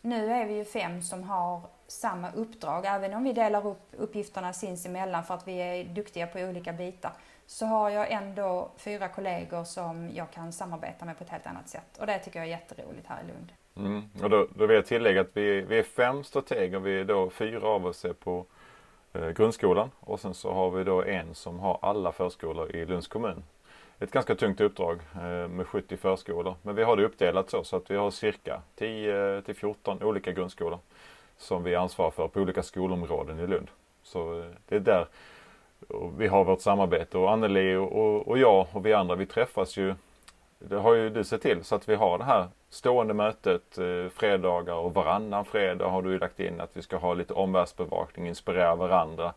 Nu 0.00 0.32
är 0.32 0.46
vi 0.46 0.54
ju 0.54 0.64
fem 0.64 1.02
som 1.02 1.22
har 1.22 1.60
samma 1.86 2.32
uppdrag, 2.32 2.84
även 2.86 3.14
om 3.14 3.24
vi 3.24 3.32
delar 3.32 3.66
upp 3.66 3.88
uppgifterna 3.96 4.52
sinsemellan 4.52 5.24
för 5.24 5.34
att 5.34 5.48
vi 5.48 5.52
är 5.52 5.84
duktiga 5.84 6.26
på 6.26 6.38
olika 6.38 6.72
bitar. 6.72 7.12
Så 7.46 7.66
har 7.66 7.90
jag 7.90 8.12
ändå 8.12 8.70
fyra 8.76 9.08
kollegor 9.08 9.64
som 9.64 10.10
jag 10.14 10.30
kan 10.30 10.52
samarbeta 10.52 11.04
med 11.04 11.18
på 11.18 11.24
ett 11.24 11.30
helt 11.30 11.46
annat 11.46 11.68
sätt. 11.68 11.98
Och 11.98 12.06
det 12.06 12.18
tycker 12.18 12.38
jag 12.38 12.46
är 12.46 12.50
jätteroligt 12.50 13.06
här 13.06 13.22
i 13.22 13.26
Lund. 13.26 13.52
Mm. 13.76 14.10
Och 14.22 14.30
då, 14.30 14.48
då 14.54 14.66
vill 14.66 14.76
jag 14.76 14.86
tillägga 14.86 15.20
att 15.20 15.30
vi, 15.36 15.60
vi 15.60 15.78
är 15.78 15.82
fem 15.82 16.24
strateger. 16.24 16.78
Vi 16.78 17.00
är 17.00 17.04
då 17.04 17.30
fyra 17.30 17.68
av 17.68 17.86
oss 17.86 18.04
är 18.04 18.12
på 18.12 18.46
Eh, 19.12 19.28
grundskolan 19.28 19.90
och 20.00 20.20
sen 20.20 20.34
så 20.34 20.52
har 20.52 20.70
vi 20.70 20.84
då 20.84 21.02
en 21.02 21.34
som 21.34 21.58
har 21.58 21.78
alla 21.82 22.12
förskolor 22.12 22.76
i 22.76 22.86
Lunds 22.86 23.08
kommun. 23.08 23.42
Ett 23.98 24.10
ganska 24.10 24.34
tungt 24.34 24.60
uppdrag 24.60 24.98
eh, 25.14 25.48
med 25.48 25.66
70 25.66 25.96
förskolor. 25.96 26.54
Men 26.62 26.74
vi 26.74 26.82
har 26.82 26.96
det 26.96 27.04
uppdelat 27.04 27.50
så, 27.50 27.64
så 27.64 27.76
att 27.76 27.90
vi 27.90 27.96
har 27.96 28.10
cirka 28.10 28.62
10 28.74 29.42
till 29.42 29.54
14 29.54 30.02
olika 30.02 30.32
grundskolor 30.32 30.78
som 31.36 31.62
vi 31.62 31.74
ansvarar 31.74 32.10
för 32.10 32.28
på 32.28 32.40
olika 32.40 32.62
skolområden 32.62 33.38
i 33.38 33.46
Lund. 33.46 33.68
Så 34.02 34.38
eh, 34.38 34.46
det 34.68 34.76
är 34.76 34.80
där 34.80 35.06
vi 36.16 36.26
har 36.26 36.44
vårt 36.44 36.60
samarbete 36.60 37.18
och 37.18 37.32
Anneli 37.32 37.74
och, 37.76 38.28
och 38.28 38.38
jag 38.38 38.66
och 38.72 38.86
vi 38.86 38.92
andra 38.92 39.14
vi 39.14 39.26
träffas 39.26 39.76
ju 39.76 39.94
det 40.58 40.76
har 40.76 40.94
ju 40.94 41.10
du 41.10 41.24
sett 41.24 41.42
till 41.42 41.64
så 41.64 41.74
att 41.74 41.88
vi 41.88 41.94
har 41.94 42.18
det 42.18 42.24
här 42.24 42.48
stående 42.72 43.14
mötet 43.14 43.78
eh, 43.78 44.08
fredagar 44.14 44.74
och 44.74 44.94
varannan 44.94 45.44
fredag 45.44 45.88
har 45.88 46.02
du 46.02 46.18
lagt 46.18 46.40
in 46.40 46.60
att 46.60 46.76
vi 46.76 46.82
ska 46.82 46.96
ha 46.96 47.14
lite 47.14 47.34
omvärldsbevakning, 47.34 48.28
inspirera 48.28 48.74
varandra. 48.74 49.32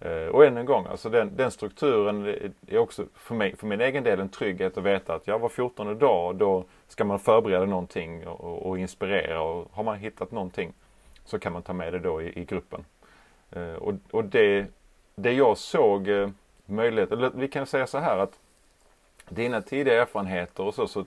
Eh, 0.00 0.26
och 0.26 0.44
än 0.44 0.56
en 0.56 0.66
gång, 0.66 0.86
alltså 0.86 1.08
den, 1.08 1.36
den, 1.36 1.50
strukturen 1.50 2.26
är 2.66 2.78
också 2.78 3.04
för, 3.14 3.34
mig, 3.34 3.56
för 3.56 3.66
min 3.66 3.80
egen 3.80 4.04
del 4.04 4.20
en 4.20 4.28
trygghet 4.28 4.78
att 4.78 4.84
veta 4.84 5.14
att 5.14 5.26
jag 5.26 5.38
var 5.38 5.48
14 5.48 5.98
dag 5.98 6.36
då 6.36 6.64
ska 6.88 7.04
man 7.04 7.18
förbereda 7.18 7.64
någonting 7.64 8.26
och, 8.26 8.66
och, 8.66 8.78
inspirera 8.78 9.42
och 9.42 9.68
har 9.72 9.82
man 9.84 9.98
hittat 9.98 10.30
någonting 10.30 10.72
så 11.24 11.38
kan 11.38 11.52
man 11.52 11.62
ta 11.62 11.72
med 11.72 11.92
det 11.92 11.98
då 11.98 12.22
i, 12.22 12.40
i 12.40 12.44
gruppen. 12.44 12.84
Eh, 13.50 13.74
och, 13.74 13.94
och 14.10 14.24
det, 14.24 14.66
det 15.14 15.32
jag 15.32 15.58
såg 15.58 16.08
eh, 16.08 16.28
möjlighet, 16.66 17.12
eller 17.12 17.30
vi 17.34 17.48
kan 17.48 17.66
säga 17.66 17.86
så 17.86 17.98
här 17.98 18.18
att 18.18 18.38
dina 19.28 19.62
tidiga 19.62 20.02
erfarenheter 20.02 20.62
och 20.62 20.74
så, 20.74 20.86
så 20.86 21.04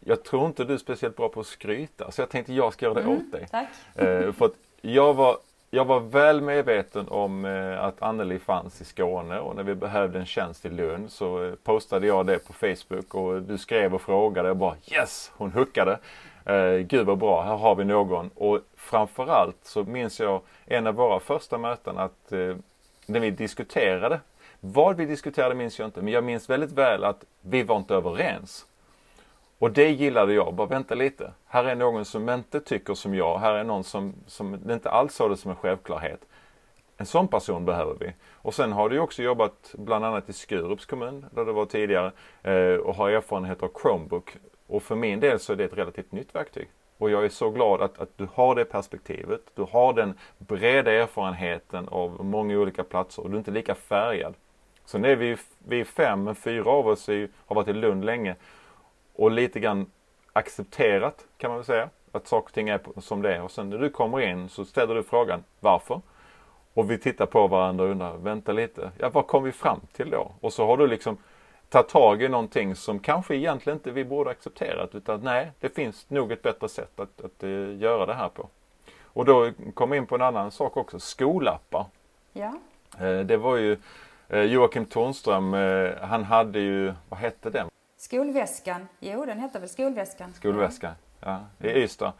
jag 0.00 0.24
tror 0.24 0.46
inte 0.46 0.64
du 0.64 0.74
är 0.74 0.78
speciellt 0.78 1.16
bra 1.16 1.28
på 1.28 1.40
att 1.40 1.46
skryta 1.46 2.10
så 2.10 2.22
jag 2.22 2.28
tänkte 2.28 2.52
jag 2.52 2.72
ska 2.72 2.86
göra 2.86 2.94
det 2.94 3.00
mm, 3.00 3.16
åt 3.16 3.32
dig. 3.32 3.48
Tack. 3.50 3.68
Eh, 3.94 4.32
för 4.32 4.46
att 4.46 4.54
jag 4.80 5.14
var, 5.14 5.38
jag 5.70 5.84
var 5.84 6.00
väl 6.00 6.40
medveten 6.40 7.08
om 7.08 7.44
eh, 7.44 7.84
att 7.84 8.02
Anneli 8.02 8.38
fanns 8.38 8.80
i 8.80 8.84
Skåne 8.84 9.38
och 9.38 9.56
när 9.56 9.62
vi 9.62 9.74
behövde 9.74 10.18
en 10.18 10.26
tjänst 10.26 10.66
i 10.66 10.68
Lund 10.68 11.12
så 11.12 11.44
eh, 11.44 11.52
postade 11.54 12.06
jag 12.06 12.26
det 12.26 12.38
på 12.38 12.52
Facebook 12.52 13.14
och 13.14 13.42
du 13.42 13.58
skrev 13.58 13.94
och 13.94 14.02
frågade 14.02 14.50
och 14.50 14.56
bara 14.56 14.74
yes, 14.86 15.32
hon 15.34 15.52
huckade. 15.52 15.98
Eh, 16.44 16.72
Gud 16.72 17.06
vad 17.06 17.18
bra, 17.18 17.42
här 17.42 17.56
har 17.56 17.74
vi 17.74 17.84
någon. 17.84 18.30
Och 18.34 18.58
framförallt 18.76 19.56
så 19.62 19.84
minns 19.84 20.20
jag 20.20 20.40
en 20.66 20.86
av 20.86 20.94
våra 20.94 21.20
första 21.20 21.58
möten 21.58 21.98
att 21.98 22.32
eh, 22.32 22.56
när 23.06 23.20
vi 23.20 23.30
diskuterade. 23.30 24.20
Vad 24.60 24.96
vi 24.96 25.06
diskuterade 25.06 25.54
minns 25.54 25.78
jag 25.78 25.88
inte, 25.88 26.02
men 26.02 26.12
jag 26.12 26.24
minns 26.24 26.50
väldigt 26.50 26.72
väl 26.72 27.04
att 27.04 27.24
vi 27.40 27.62
var 27.62 27.76
inte 27.76 27.94
överens. 27.94 28.66
Och 29.60 29.70
det 29.70 29.90
gillade 29.90 30.34
jag. 30.34 30.54
Bara 30.54 30.66
vänta 30.66 30.94
lite. 30.94 31.32
Här 31.46 31.64
är 31.64 31.74
någon 31.74 32.04
som 32.04 32.28
inte 32.28 32.60
tycker 32.60 32.94
som 32.94 33.14
jag. 33.14 33.38
Här 33.38 33.54
är 33.54 33.64
någon 33.64 33.84
som, 33.84 34.14
som 34.26 34.70
inte 34.70 34.90
alls 34.90 35.18
har 35.18 35.28
det 35.28 35.36
som 35.36 35.50
en 35.50 35.56
självklarhet. 35.56 36.20
En 36.96 37.06
sån 37.06 37.28
person 37.28 37.64
behöver 37.64 37.94
vi. 38.00 38.12
Och 38.32 38.54
sen 38.54 38.72
har 38.72 38.88
du 38.88 38.98
också 38.98 39.22
jobbat 39.22 39.74
bland 39.78 40.04
annat 40.04 40.28
i 40.28 40.32
Skurups 40.32 40.86
kommun, 40.86 41.26
där 41.30 41.44
du 41.44 41.52
var 41.52 41.66
tidigare, 41.66 42.12
eh, 42.42 42.74
och 42.74 42.94
har 42.94 43.10
erfarenhet 43.10 43.62
av 43.62 43.70
Chromebook. 43.82 44.36
Och 44.66 44.82
för 44.82 44.96
min 44.96 45.20
del 45.20 45.38
så 45.38 45.52
är 45.52 45.56
det 45.56 45.64
ett 45.64 45.78
relativt 45.78 46.12
nytt 46.12 46.34
verktyg. 46.34 46.68
Och 46.98 47.10
jag 47.10 47.24
är 47.24 47.28
så 47.28 47.50
glad 47.50 47.82
att, 47.82 47.98
att 47.98 48.18
du 48.18 48.28
har 48.34 48.54
det 48.54 48.64
perspektivet. 48.64 49.40
Du 49.54 49.62
har 49.62 49.92
den 49.92 50.14
breda 50.38 50.92
erfarenheten 50.92 51.88
av 51.88 52.24
många 52.24 52.58
olika 52.58 52.84
platser 52.84 53.22
och 53.22 53.30
du 53.30 53.36
är 53.36 53.38
inte 53.38 53.50
lika 53.50 53.74
färgad. 53.74 54.34
Sen 54.84 55.04
är 55.04 55.16
vi, 55.16 55.36
vi 55.58 55.80
är 55.80 55.84
fem, 55.84 56.24
men 56.24 56.34
fyra 56.34 56.70
av 56.70 56.88
oss 56.88 57.08
är, 57.08 57.28
har 57.46 57.56
varit 57.56 57.68
i 57.68 57.72
Lund 57.72 58.04
länge 58.04 58.36
och 59.20 59.30
lite 59.30 59.60
grann 59.60 59.86
accepterat 60.32 61.24
kan 61.36 61.50
man 61.50 61.58
väl 61.58 61.64
säga 61.64 61.88
att 62.12 62.26
saker 62.26 62.46
och 62.46 62.52
ting 62.52 62.68
är 62.68 62.80
som 63.00 63.22
det 63.22 63.34
är. 63.34 63.42
Och 63.42 63.50
sen 63.50 63.70
när 63.70 63.78
du 63.78 63.90
kommer 63.90 64.20
in 64.20 64.48
så 64.48 64.64
ställer 64.64 64.94
du 64.94 65.02
frågan 65.02 65.44
varför? 65.60 66.00
Och 66.74 66.90
vi 66.90 66.98
tittar 66.98 67.26
på 67.26 67.46
varandra 67.46 67.84
och 67.84 67.90
undrar, 67.90 68.16
vänta 68.16 68.52
lite, 68.52 68.90
ja 68.98 69.10
vad 69.10 69.26
kom 69.26 69.44
vi 69.44 69.52
fram 69.52 69.80
till 69.92 70.10
då? 70.10 70.32
Och 70.40 70.52
så 70.52 70.66
har 70.66 70.76
du 70.76 70.86
liksom 70.86 71.16
tagit 71.68 71.88
tag 71.88 72.22
i 72.22 72.28
någonting 72.28 72.74
som 72.74 72.98
kanske 72.98 73.36
egentligen 73.36 73.76
inte 73.78 73.90
vi 73.90 74.04
borde 74.04 74.30
accepterat 74.30 74.94
utan 74.94 75.20
nej, 75.20 75.52
det 75.60 75.68
finns 75.68 76.10
nog 76.10 76.32
ett 76.32 76.42
bättre 76.42 76.68
sätt 76.68 77.00
att, 77.00 77.20
att 77.24 77.44
uh, 77.44 77.76
göra 77.78 78.06
det 78.06 78.14
här 78.14 78.28
på. 78.28 78.48
Och 79.04 79.24
då 79.24 79.50
kom 79.74 79.94
in 79.94 80.06
på 80.06 80.14
en 80.14 80.22
annan 80.22 80.50
sak 80.50 80.76
också, 80.76 81.00
skolappar. 81.00 81.86
Ja. 82.32 82.52
Uh, 83.00 83.20
det 83.20 83.36
var 83.36 83.56
ju 83.56 83.76
uh, 84.32 84.42
Joakim 84.42 84.86
Tornström, 84.86 85.52
han 86.00 86.24
hade 86.24 86.60
ju, 86.60 86.92
vad 87.08 87.20
hette 87.20 87.50
den? 87.50 87.70
Skolväskan, 88.00 88.88
jo 89.00 89.24
den 89.24 89.38
hette 89.38 89.58
väl 89.58 89.68
Skolväskan? 89.68 90.32
Skolväskan, 90.32 90.94
ja, 91.20 91.40
i 91.58 91.68
Ystad. 91.68 92.12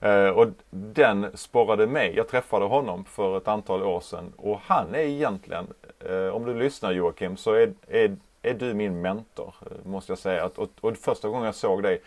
Eh, 0.00 0.28
och 0.28 0.46
den 0.70 1.26
sporrade 1.34 1.86
mig. 1.86 2.16
Jag 2.16 2.28
träffade 2.28 2.64
honom 2.64 3.04
för 3.04 3.36
ett 3.36 3.48
antal 3.48 3.82
år 3.82 4.00
sedan 4.00 4.32
och 4.36 4.60
han 4.62 4.94
är 4.94 4.98
egentligen, 4.98 5.66
eh, 6.08 6.28
om 6.28 6.44
du 6.44 6.54
lyssnar 6.54 6.92
Joakim, 6.92 7.36
så 7.36 7.52
är, 7.52 7.72
är, 7.88 8.16
är 8.42 8.54
du 8.54 8.74
min 8.74 9.00
mentor, 9.00 9.54
eh, 9.60 9.90
måste 9.90 10.12
jag 10.12 10.18
säga. 10.18 10.46
Och, 10.46 10.68
och 10.80 10.96
första 10.96 11.28
gången 11.28 11.44
jag 11.44 11.54
såg 11.54 11.82
dig 11.82 12.02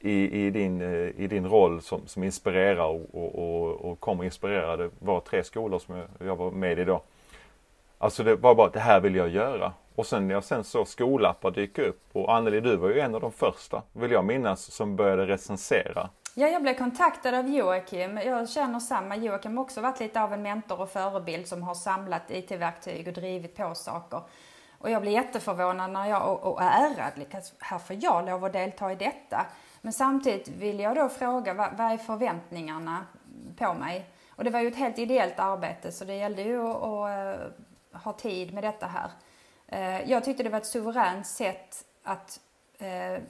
i, 0.00 0.46
i, 0.46 0.50
din, 0.50 0.80
eh, 0.80 1.22
i 1.22 1.26
din 1.26 1.46
roll 1.46 1.82
som, 1.82 2.06
som 2.06 2.24
inspirerar 2.24 2.86
och, 2.86 3.14
och, 3.14 3.90
och 3.90 4.00
kommer 4.00 4.24
inspirera, 4.24 4.76
det 4.76 4.90
var 4.98 5.20
tre 5.20 5.44
skolor 5.44 5.78
som 5.78 5.96
jag, 5.96 6.06
jag 6.18 6.36
var 6.36 6.50
med 6.50 6.78
i 6.78 6.84
då. 6.84 7.02
Alltså 7.98 8.22
det 8.22 8.36
var 8.36 8.54
bara, 8.54 8.70
det 8.70 8.80
här 8.80 9.00
vill 9.00 9.14
jag 9.14 9.28
göra. 9.28 9.72
Och 9.94 10.06
sen 10.06 10.28
när 10.28 10.34
jag 10.34 10.44
sen 10.44 10.64
såg 10.64 10.88
skolappar 10.88 11.50
dyka 11.50 11.82
upp 11.82 12.08
och 12.12 12.34
Anneli 12.34 12.60
du 12.60 12.76
var 12.76 12.88
ju 12.88 13.00
en 13.00 13.14
av 13.14 13.20
de 13.20 13.32
första, 13.32 13.82
vill 13.92 14.10
jag 14.10 14.24
minnas, 14.24 14.72
som 14.72 14.96
började 14.96 15.26
recensera. 15.26 16.10
Ja, 16.34 16.48
jag 16.48 16.62
blev 16.62 16.74
kontaktad 16.74 17.34
av 17.34 17.48
Joakim. 17.48 18.16
Jag 18.16 18.48
känner 18.48 18.80
samma. 18.80 19.16
Joakim 19.16 19.56
har 19.56 19.64
också 19.64 19.80
varit 19.80 20.00
lite 20.00 20.22
av 20.22 20.32
en 20.32 20.42
mentor 20.42 20.80
och 20.80 20.90
förebild 20.90 21.46
som 21.46 21.62
har 21.62 21.74
samlat 21.74 22.30
IT-verktyg 22.30 23.08
och 23.08 23.14
drivit 23.14 23.56
på 23.56 23.74
saker. 23.74 24.20
Och 24.78 24.90
jag 24.90 25.02
blev 25.02 25.14
jätteförvånad 25.14 25.90
när 25.90 26.06
jag, 26.06 26.32
och, 26.32 26.52
och 26.52 26.62
ärad, 26.62 27.12
här 27.58 27.78
får 27.78 27.96
jag 28.00 28.26
lov 28.26 28.44
att 28.44 28.52
delta 28.52 28.92
i 28.92 28.94
detta. 28.94 29.46
Men 29.80 29.92
samtidigt 29.92 30.48
vill 30.48 30.80
jag 30.80 30.96
då 30.96 31.08
fråga, 31.08 31.54
vad, 31.54 31.76
vad 31.76 31.92
är 31.92 31.96
förväntningarna 31.96 33.06
på 33.56 33.74
mig? 33.74 34.10
Och 34.28 34.44
det 34.44 34.50
var 34.50 34.60
ju 34.60 34.68
ett 34.68 34.76
helt 34.76 34.98
ideellt 34.98 35.38
arbete 35.38 35.92
så 35.92 36.04
det 36.04 36.14
gällde 36.14 36.42
ju 36.42 36.68
att, 36.68 36.82
att 36.82 37.38
eh, 37.94 38.00
ha 38.00 38.12
tid 38.12 38.54
med 38.54 38.64
detta 38.64 38.86
här. 38.86 39.10
Eh, 39.74 40.10
jag 40.10 40.24
tyckte 40.24 40.42
det 40.42 40.48
var 40.48 40.58
ett 40.58 40.66
suveränt 40.66 41.26
sätt 41.26 41.84
att, 42.02 42.40
eh, 42.78 43.22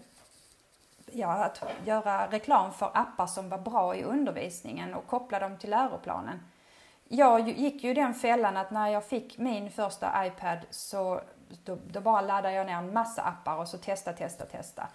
ja, 1.13 1.45
att 1.45 1.65
göra 1.85 2.27
reklam 2.27 2.73
för 2.73 2.91
appar 2.95 3.27
som 3.27 3.49
var 3.49 3.59
bra 3.59 3.97
i 3.97 4.03
undervisningen 4.03 4.95
och 4.95 5.07
koppla 5.07 5.39
dem 5.39 5.59
till 5.59 5.71
läroplanen. 5.71 6.41
Jag 7.09 7.49
gick 7.49 7.85
ju 7.85 7.95
den 7.95 8.15
fällan 8.15 8.57
att 8.57 8.71
när 8.71 8.89
jag 8.89 9.05
fick 9.05 9.39
min 9.39 9.71
första 9.71 10.27
iPad 10.27 10.59
så 10.71 11.21
då, 11.65 11.79
då 11.87 12.01
bara 12.01 12.21
laddade 12.21 12.55
jag 12.55 12.67
ner 12.67 12.77
en 12.77 12.93
massa 12.93 13.23
appar 13.23 13.57
och 13.57 13.69
så 13.69 13.79
testa, 13.79 14.13
testa, 14.13 14.45
testa. 14.45 14.89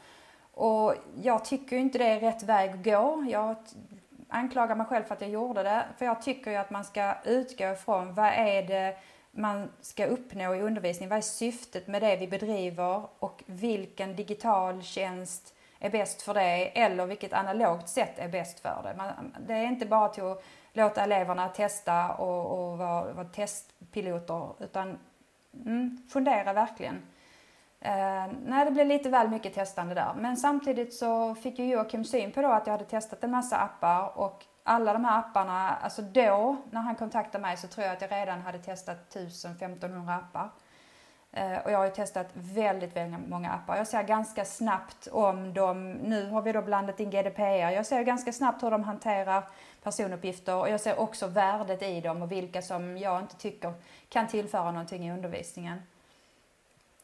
Och 0.53 0.95
jag 1.21 1.45
tycker 1.45 1.77
inte 1.77 1.97
det 1.97 2.07
är 2.07 2.19
rätt 2.19 2.43
väg 2.43 2.71
att 2.71 2.83
gå. 2.83 3.25
Jag 3.29 3.55
anklagar 4.29 4.75
mig 4.75 4.85
själv 4.85 5.03
för 5.03 5.15
att 5.15 5.21
jag 5.21 5.29
gjorde 5.29 5.63
det. 5.63 5.85
För 5.97 6.05
jag 6.05 6.21
tycker 6.21 6.51
ju 6.51 6.57
att 6.57 6.69
man 6.69 6.83
ska 6.83 7.13
utgå 7.23 7.71
ifrån 7.71 8.13
vad 8.13 8.33
är 8.33 8.63
det 8.63 8.97
man 9.39 9.69
ska 9.81 10.05
uppnå 10.05 10.55
i 10.55 10.61
undervisningen. 10.61 11.09
Vad 11.09 11.17
är 11.17 11.21
syftet 11.21 11.87
med 11.87 12.01
det 12.01 12.15
vi 12.15 12.27
bedriver 12.27 13.03
och 13.19 13.43
vilken 13.45 14.15
digital 14.15 14.83
tjänst 14.83 15.53
är 15.79 15.89
bäst 15.89 16.21
för 16.21 16.33
det 16.33 16.79
eller 16.79 17.05
vilket 17.05 17.33
analogt 17.33 17.89
sätt 17.89 18.19
är 18.19 18.27
bäst 18.27 18.59
för 18.59 18.81
det. 18.83 18.95
Man, 18.97 19.35
det 19.47 19.53
är 19.53 19.65
inte 19.65 19.85
bara 19.85 20.09
till 20.09 20.23
att 20.23 20.43
låta 20.73 21.03
eleverna 21.03 21.49
testa 21.49 22.13
och, 22.13 22.71
och 22.71 22.77
vara, 22.77 23.13
vara 23.13 23.27
testpiloter 23.27 24.49
utan 24.59 24.97
mm, 25.65 25.97
fundera 26.09 26.53
verkligen. 26.53 27.01
Eh, 27.81 28.27
nej, 28.45 28.65
det 28.65 28.71
blev 28.71 28.87
lite 28.87 29.09
väl 29.09 29.29
mycket 29.29 29.53
testande 29.53 29.95
där. 29.95 30.13
Men 30.17 30.37
samtidigt 30.37 30.93
så 30.93 31.35
fick 31.35 31.59
ju 31.59 31.65
Joakim 31.65 32.05
syn 32.05 32.31
på 32.31 32.41
då 32.41 32.47
att 32.47 32.67
jag 32.67 32.71
hade 32.71 32.85
testat 32.85 33.23
en 33.23 33.31
massa 33.31 33.57
appar 33.57 34.17
och 34.17 34.45
alla 34.69 34.93
de 34.93 35.05
här 35.05 35.19
apparna, 35.19 35.75
alltså 35.75 36.01
då 36.01 36.57
när 36.71 36.81
han 36.81 36.95
kontaktade 36.95 37.41
mig 37.41 37.57
så 37.57 37.67
tror 37.67 37.85
jag 37.85 37.93
att 37.93 38.01
jag 38.01 38.11
redan 38.11 38.41
hade 38.41 38.57
testat 38.57 38.97
1000-1500 39.15 40.17
appar. 40.17 40.49
Eh, 41.31 41.57
och 41.57 41.71
jag 41.71 41.77
har 41.77 41.85
ju 41.85 41.91
testat 41.91 42.27
väldigt, 42.33 42.95
väldigt 42.95 43.29
många 43.29 43.51
appar. 43.51 43.77
Jag 43.77 43.87
ser 43.87 44.03
ganska 44.03 44.45
snabbt 44.45 45.07
om 45.11 45.53
de, 45.53 45.91
nu 45.91 46.29
har 46.29 46.41
vi 46.41 46.51
då 46.51 46.61
blandat 46.61 46.99
in 46.99 47.09
GDPR, 47.09 47.69
jag 47.69 47.85
ser 47.85 48.01
ganska 48.01 48.33
snabbt 48.33 48.63
hur 48.63 48.71
de 48.71 48.83
hanterar 48.83 49.43
personuppgifter 49.83 50.55
och 50.55 50.69
jag 50.69 50.81
ser 50.81 50.99
också 50.99 51.27
värdet 51.27 51.81
i 51.83 52.01
dem 52.01 52.21
och 52.21 52.31
vilka 52.31 52.61
som 52.61 52.97
jag 52.97 53.21
inte 53.21 53.35
tycker 53.35 53.73
kan 54.09 54.27
tillföra 54.27 54.71
någonting 54.71 55.07
i 55.07 55.11
undervisningen. 55.11 55.81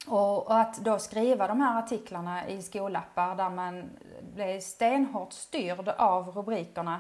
Och, 0.08 0.48
och 0.48 0.60
att 0.60 0.78
då 0.78 1.00
skriva 1.00 1.48
de 1.48 1.62
här 1.62 1.80
artiklarna 1.80 2.48
i 2.48 2.62
skolappar 2.62 3.36
där 3.36 3.50
man 3.50 3.90
blir 4.36 4.60
stenhårt 4.60 5.34
styrd 5.34 5.90
av 5.90 6.30
rubrikerna 6.30 7.00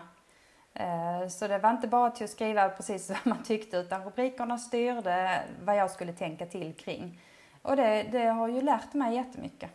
Eh, 0.75 1.27
så 1.27 1.47
det 1.47 1.57
var 1.57 1.71
inte 1.71 1.87
bara 1.87 2.11
till 2.11 2.23
att 2.23 2.29
skriva 2.29 2.69
precis 2.69 3.09
vad 3.09 3.19
man 3.23 3.43
tyckte 3.43 3.77
utan 3.77 4.03
rubrikerna 4.03 4.57
styrde 4.57 5.43
vad 5.63 5.77
jag 5.77 5.91
skulle 5.91 6.13
tänka 6.13 6.45
till 6.45 6.73
kring. 6.73 7.19
Och 7.61 7.75
det, 7.75 8.05
det 8.11 8.25
har 8.25 8.47
ju 8.47 8.61
lärt 8.61 8.93
mig 8.93 9.15
jättemycket. 9.15 9.69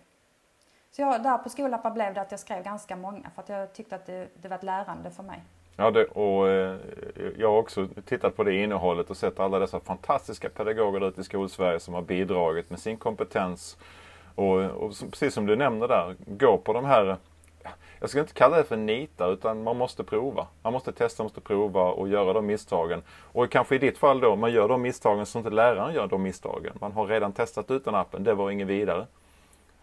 Så 0.91 1.03
jag, 1.03 1.23
där 1.23 1.39
på 1.39 1.49
skolappar 1.49 1.91
blev 1.91 2.15
det 2.15 2.21
att 2.21 2.31
jag 2.31 2.41
skrev 2.41 2.65
ganska 2.65 2.97
många 2.97 3.31
för 3.35 3.43
att 3.43 3.49
jag 3.49 3.73
tyckte 3.73 3.95
att 3.95 4.07
det, 4.07 4.29
det 4.43 4.49
var 4.49 4.57
ett 4.57 4.63
lärande 4.63 5.11
för 5.11 5.23
mig. 5.23 5.43
Ja, 5.77 5.91
det, 5.91 6.05
och 6.05 6.49
eh, 6.49 6.77
jag 7.39 7.51
har 7.51 7.59
också 7.59 7.89
tittat 8.05 8.37
på 8.37 8.45
det 8.45 8.55
innehållet 8.55 9.11
och 9.11 9.17
sett 9.17 9.41
alla 9.41 9.59
dessa 9.59 9.81
fantastiska 9.81 10.49
pedagoger 10.49 11.09
ute 11.09 11.21
i 11.21 11.25
skolsverige 11.25 11.81
som 11.81 11.95
har 11.95 12.03
bidragit 12.03 12.71
med 12.71 12.79
sin 12.79 12.97
kompetens. 12.97 13.77
Och, 14.35 14.57
och 14.61 14.93
precis 15.11 15.35
som 15.35 15.47
du 15.47 15.57
nämner 15.57 15.89
där, 15.89 16.17
gå 16.27 16.59
på 16.59 16.73
de 16.73 16.85
här 16.85 17.17
jag 18.01 18.11
ska 18.11 18.21
inte 18.21 18.33
kalla 18.33 18.57
det 18.57 18.65
för 18.65 18.77
nita 18.77 19.27
utan 19.27 19.63
man 19.63 19.77
måste 19.77 20.05
prova. 20.05 20.47
Man 20.63 20.73
måste 20.73 20.93
testa, 20.93 21.23
man 21.23 21.25
måste 21.25 21.41
prova 21.41 21.83
och 21.83 22.09
göra 22.09 22.33
de 22.33 22.47
misstagen. 22.47 23.03
Och 23.33 23.51
kanske 23.51 23.75
i 23.75 23.79
ditt 23.79 23.99
fall 23.99 24.21
då, 24.21 24.37
man 24.37 24.53
gör 24.53 24.69
de 24.69 24.83
misstagen 24.83 25.27
som 25.27 25.39
inte 25.39 25.51
läraren 25.51 25.95
gör 25.95 26.07
de 26.07 26.23
misstagen. 26.23 26.73
Man 26.81 26.93
har 26.93 27.07
redan 27.07 27.33
testat 27.33 27.71
ut 27.71 27.85
den 27.85 27.95
appen, 27.95 28.25
det 28.25 28.35
var 28.35 28.51
ingen 28.51 28.69
vidare. 28.69 29.07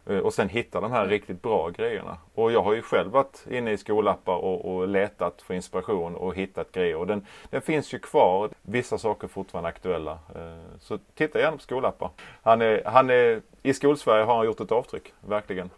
Eh, 0.10 0.18
och 0.18 0.34
sen 0.34 0.50
hitta 0.50 0.82
de 0.82 0.92
här 0.92 1.08
riktigt 1.08 1.42
bra 1.42 1.70
grejerna. 1.70 2.18
Och 2.36 2.52
jag 2.52 2.64
har 2.64 2.74
ju 2.74 2.82
själv 2.82 3.12
varit 3.12 3.46
inne 3.50 3.72
i 3.72 3.78
skolappar 3.78 4.36
och, 4.36 4.76
och 4.76 4.88
letat 4.88 5.42
för 5.42 5.54
inspiration 5.54 6.16
och 6.16 6.36
hittat 6.36 6.72
grejer. 6.72 6.96
Och 6.96 7.08
den, 7.08 7.26
den 7.50 7.62
finns 7.62 7.94
ju 7.94 8.00
kvar. 8.00 8.50
Vissa 8.62 8.98
saker 8.98 9.28
är 9.28 9.30
fortfarande 9.30 9.70
aktuella. 9.70 10.12
Eh, 10.12 10.80
så 10.80 11.00
titta 11.16 11.40
gärna 11.40 11.58
på 11.58 11.64
skolappar. 11.64 12.10
Han 12.44 12.62
är, 12.62 12.82
han 12.86 13.10
är, 13.10 13.42
I 13.62 13.74
Skolsverige 13.74 14.24
har 14.24 14.36
han 14.36 14.46
gjort 14.46 14.60
ett 14.60 14.72
avtryck, 14.72 15.14
verkligen. 15.22 15.70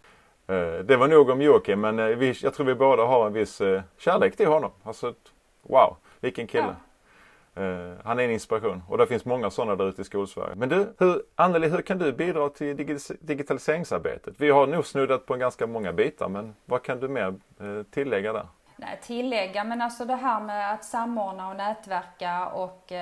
Eh, 0.50 0.84
det 0.84 0.96
var 0.96 1.08
nog 1.08 1.30
om 1.30 1.42
Joakim 1.42 1.80
men 1.80 2.18
vi, 2.18 2.34
jag 2.42 2.54
tror 2.54 2.66
vi 2.66 2.74
båda 2.74 3.04
har 3.04 3.26
en 3.26 3.32
viss 3.32 3.62
kärlek 3.98 4.36
till 4.36 4.46
honom. 4.46 4.70
Alltså, 4.82 5.14
wow, 5.62 5.96
vilken 6.20 6.46
kille. 6.46 6.64
Ja. 6.64 6.74
Han 8.04 8.18
är 8.18 8.24
en 8.24 8.30
inspiration 8.30 8.82
och 8.88 8.98
det 8.98 9.06
finns 9.06 9.24
många 9.24 9.50
sådana 9.50 9.76
där 9.76 9.88
ute 9.88 10.02
i 10.02 10.04
skolsverige. 10.04 10.54
Men 10.54 10.68
du, 10.68 10.94
hur, 10.98 11.22
Anneli, 11.34 11.68
hur 11.68 11.82
kan 11.82 11.98
du 11.98 12.12
bidra 12.12 12.48
till 12.48 12.76
digitaliseringsarbetet? 13.20 14.34
Vi 14.38 14.50
har 14.50 14.66
nog 14.66 14.86
snuddat 14.86 15.26
på 15.26 15.36
ganska 15.36 15.66
många 15.66 15.92
bitar 15.92 16.28
men 16.28 16.54
vad 16.64 16.82
kan 16.82 17.00
du 17.00 17.08
mer 17.08 17.34
tillägga 17.90 18.32
där? 18.32 18.46
Nej, 18.76 18.98
tillägga, 19.02 19.64
men 19.64 19.82
alltså 19.82 20.04
det 20.04 20.14
här 20.14 20.40
med 20.40 20.72
att 20.72 20.84
samordna 20.84 21.48
och 21.48 21.56
nätverka 21.56 22.46
och 22.46 22.92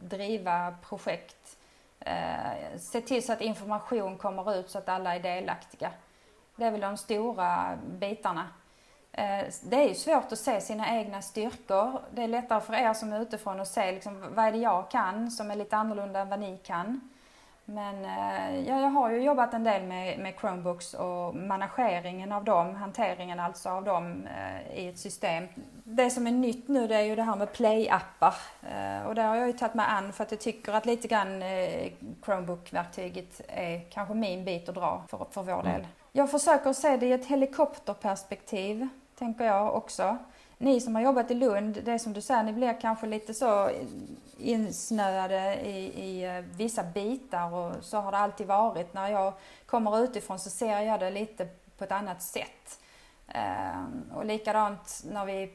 driva 0.00 0.74
projekt. 0.88 1.56
se 2.78 3.00
till 3.00 3.26
så 3.26 3.32
att 3.32 3.40
information 3.40 4.18
kommer 4.18 4.54
ut 4.54 4.70
så 4.70 4.78
att 4.78 4.88
alla 4.88 5.14
är 5.14 5.20
delaktiga. 5.20 5.90
Det 6.58 6.64
är 6.64 6.70
väl 6.70 6.80
de 6.80 6.96
stora 6.96 7.78
bitarna. 7.86 8.48
Eh, 9.12 9.44
det 9.62 9.76
är 9.76 9.88
ju 9.88 9.94
svårt 9.94 10.32
att 10.32 10.38
se 10.38 10.60
sina 10.60 10.96
egna 10.96 11.22
styrkor. 11.22 12.00
Det 12.14 12.22
är 12.22 12.28
lättare 12.28 12.60
för 12.60 12.74
er 12.74 12.94
som 12.94 13.12
är 13.12 13.20
utifrån 13.20 13.60
att 13.60 13.68
se 13.68 13.92
liksom, 13.92 14.24
vad 14.34 14.44
är 14.44 14.52
det 14.52 14.58
jag 14.58 14.90
kan 14.90 15.30
som 15.30 15.50
är 15.50 15.56
lite 15.56 15.76
annorlunda 15.76 16.20
än 16.20 16.28
vad 16.28 16.40
ni 16.40 16.56
kan. 16.56 17.10
Men 17.64 18.04
eh, 18.04 18.68
ja, 18.68 18.80
jag 18.80 18.90
har 18.90 19.10
ju 19.10 19.22
jobbat 19.22 19.54
en 19.54 19.64
del 19.64 19.82
med, 19.82 20.18
med 20.18 20.34
Chromebooks 20.40 20.94
och 20.94 21.34
manageringen 21.34 22.32
av 22.32 22.44
dem, 22.44 22.74
hanteringen 22.74 23.40
alltså 23.40 23.68
av 23.68 23.84
dem 23.84 24.26
eh, 24.26 24.78
i 24.78 24.88
ett 24.88 24.98
system. 24.98 25.48
Det 25.84 26.10
som 26.10 26.26
är 26.26 26.30
nytt 26.30 26.68
nu 26.68 26.86
det 26.86 26.96
är 26.96 27.02
ju 27.02 27.16
det 27.16 27.22
här 27.22 27.36
med 27.36 27.52
Play-appar 27.52 28.34
eh, 28.62 29.06
och 29.06 29.14
det 29.14 29.22
har 29.22 29.36
jag 29.36 29.46
ju 29.46 29.52
tagit 29.52 29.74
mig 29.74 29.86
an 29.88 30.12
för 30.12 30.24
att 30.24 30.30
jag 30.30 30.40
tycker 30.40 30.72
att 30.72 30.86
lite 30.86 31.08
grann 31.08 31.42
eh, 31.42 31.92
Chromebook-verktyget 32.22 33.40
är 33.48 33.90
kanske 33.90 34.14
min 34.14 34.44
bit 34.44 34.68
att 34.68 34.74
dra 34.74 35.02
för, 35.08 35.26
för 35.30 35.42
vår 35.42 35.62
del. 35.62 35.86
Jag 36.12 36.30
försöker 36.30 36.72
se 36.72 36.96
det 36.96 37.06
i 37.06 37.12
ett 37.12 37.26
helikopterperspektiv, 37.26 38.88
tänker 39.18 39.44
jag 39.44 39.74
också. 39.74 40.18
Ni 40.58 40.80
som 40.80 40.94
har 40.94 41.02
jobbat 41.02 41.30
i 41.30 41.34
Lund, 41.34 41.82
det 41.84 41.92
är 41.92 41.98
som 41.98 42.12
du 42.12 42.20
säger, 42.20 42.42
ni 42.42 42.52
blir 42.52 42.80
kanske 42.80 43.06
lite 43.06 43.34
så 43.34 43.70
insnöade 44.38 45.54
i, 45.54 46.04
i 46.04 46.24
eh, 46.24 46.44
vissa 46.56 46.82
bitar 46.82 47.54
och 47.54 47.84
så 47.84 47.96
har 47.96 48.12
det 48.12 48.18
alltid 48.18 48.46
varit. 48.46 48.94
När 48.94 49.08
jag 49.08 49.32
kommer 49.66 50.04
utifrån 50.04 50.38
så 50.38 50.50
ser 50.50 50.80
jag 50.80 51.00
det 51.00 51.10
lite 51.10 51.48
på 51.78 51.84
ett 51.84 51.92
annat 51.92 52.22
sätt. 52.22 52.80
Ehm, 53.28 54.04
och 54.14 54.24
likadant 54.24 55.02
när 55.10 55.24
vi 55.24 55.52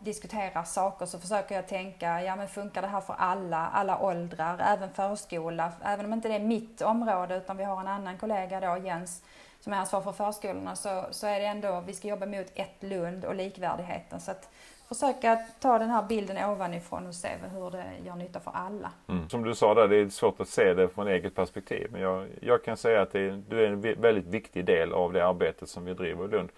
diskuterar 0.00 0.64
saker 0.64 1.06
så 1.06 1.18
försöker 1.18 1.54
jag 1.54 1.68
tänka, 1.68 2.22
ja 2.22 2.36
men 2.36 2.48
funkar 2.48 2.82
det 2.82 2.88
här 2.88 3.00
för 3.00 3.14
alla, 3.18 3.68
alla 3.68 3.98
åldrar, 3.98 4.58
även 4.58 4.90
förskola, 4.90 5.72
även 5.84 6.06
om 6.06 6.12
inte 6.12 6.28
det 6.28 6.34
är 6.34 6.40
mitt 6.40 6.82
område 6.82 7.36
utan 7.36 7.56
vi 7.56 7.64
har 7.64 7.80
en 7.80 7.88
annan 7.88 8.18
kollega 8.18 8.60
då, 8.60 8.78
Jens, 8.84 9.22
som 9.66 9.72
är 9.72 9.76
ansvarig 9.76 10.04
för 10.04 10.12
förskolorna 10.12 10.76
så, 10.76 11.04
så 11.10 11.26
är 11.26 11.40
det 11.40 11.46
ändå, 11.46 11.82
vi 11.86 11.92
ska 11.92 12.08
jobba 12.08 12.26
mot 12.26 12.46
ett 12.54 12.82
Lund 12.82 13.24
och 13.24 13.34
likvärdigheten. 13.34 14.20
Så 14.20 14.30
att 14.30 14.48
försöka 14.88 15.36
ta 15.60 15.78
den 15.78 15.90
här 15.90 16.02
bilden 16.02 16.50
ovanifrån 16.50 17.06
och 17.06 17.14
se 17.14 17.28
hur 17.54 17.70
det 17.70 17.84
gör 18.04 18.14
nytta 18.14 18.40
för 18.40 18.50
alla. 18.54 18.90
Mm. 19.08 19.28
Som 19.28 19.44
du 19.44 19.54
sa 19.54 19.74
där, 19.74 19.88
det 19.88 19.96
är 19.96 20.08
svårt 20.08 20.40
att 20.40 20.48
se 20.48 20.74
det 20.74 20.88
från 20.88 21.08
eget 21.08 21.34
perspektiv. 21.34 21.88
Men 21.92 22.00
jag, 22.00 22.26
jag 22.40 22.64
kan 22.64 22.76
säga 22.76 23.02
att 23.02 23.14
är, 23.14 23.42
du 23.48 23.64
är 23.64 23.68
en 23.68 23.80
väldigt 23.80 24.26
viktig 24.26 24.64
del 24.64 24.92
av 24.92 25.12
det 25.12 25.26
arbetet 25.26 25.68
som 25.68 25.84
vi 25.84 25.94
driver 25.94 26.24
i 26.24 26.28
Lund. 26.28 26.48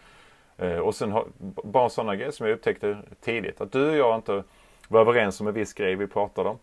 Eh, 0.56 0.78
och 0.78 0.94
sen 0.94 1.12
har, 1.12 1.26
bara 1.64 1.88
sådana 1.88 2.16
grejer 2.16 2.30
som 2.30 2.46
jag 2.46 2.54
upptäckte 2.54 2.98
tidigt. 3.20 3.60
Att 3.60 3.72
du 3.72 3.90
och 3.90 3.96
jag 3.96 4.14
inte 4.14 4.42
var 4.88 5.00
överens 5.00 5.40
om 5.40 5.46
en 5.46 5.54
viss 5.54 5.72
grej 5.72 5.94
vi 5.94 6.06
pratade 6.06 6.48
om. 6.48 6.58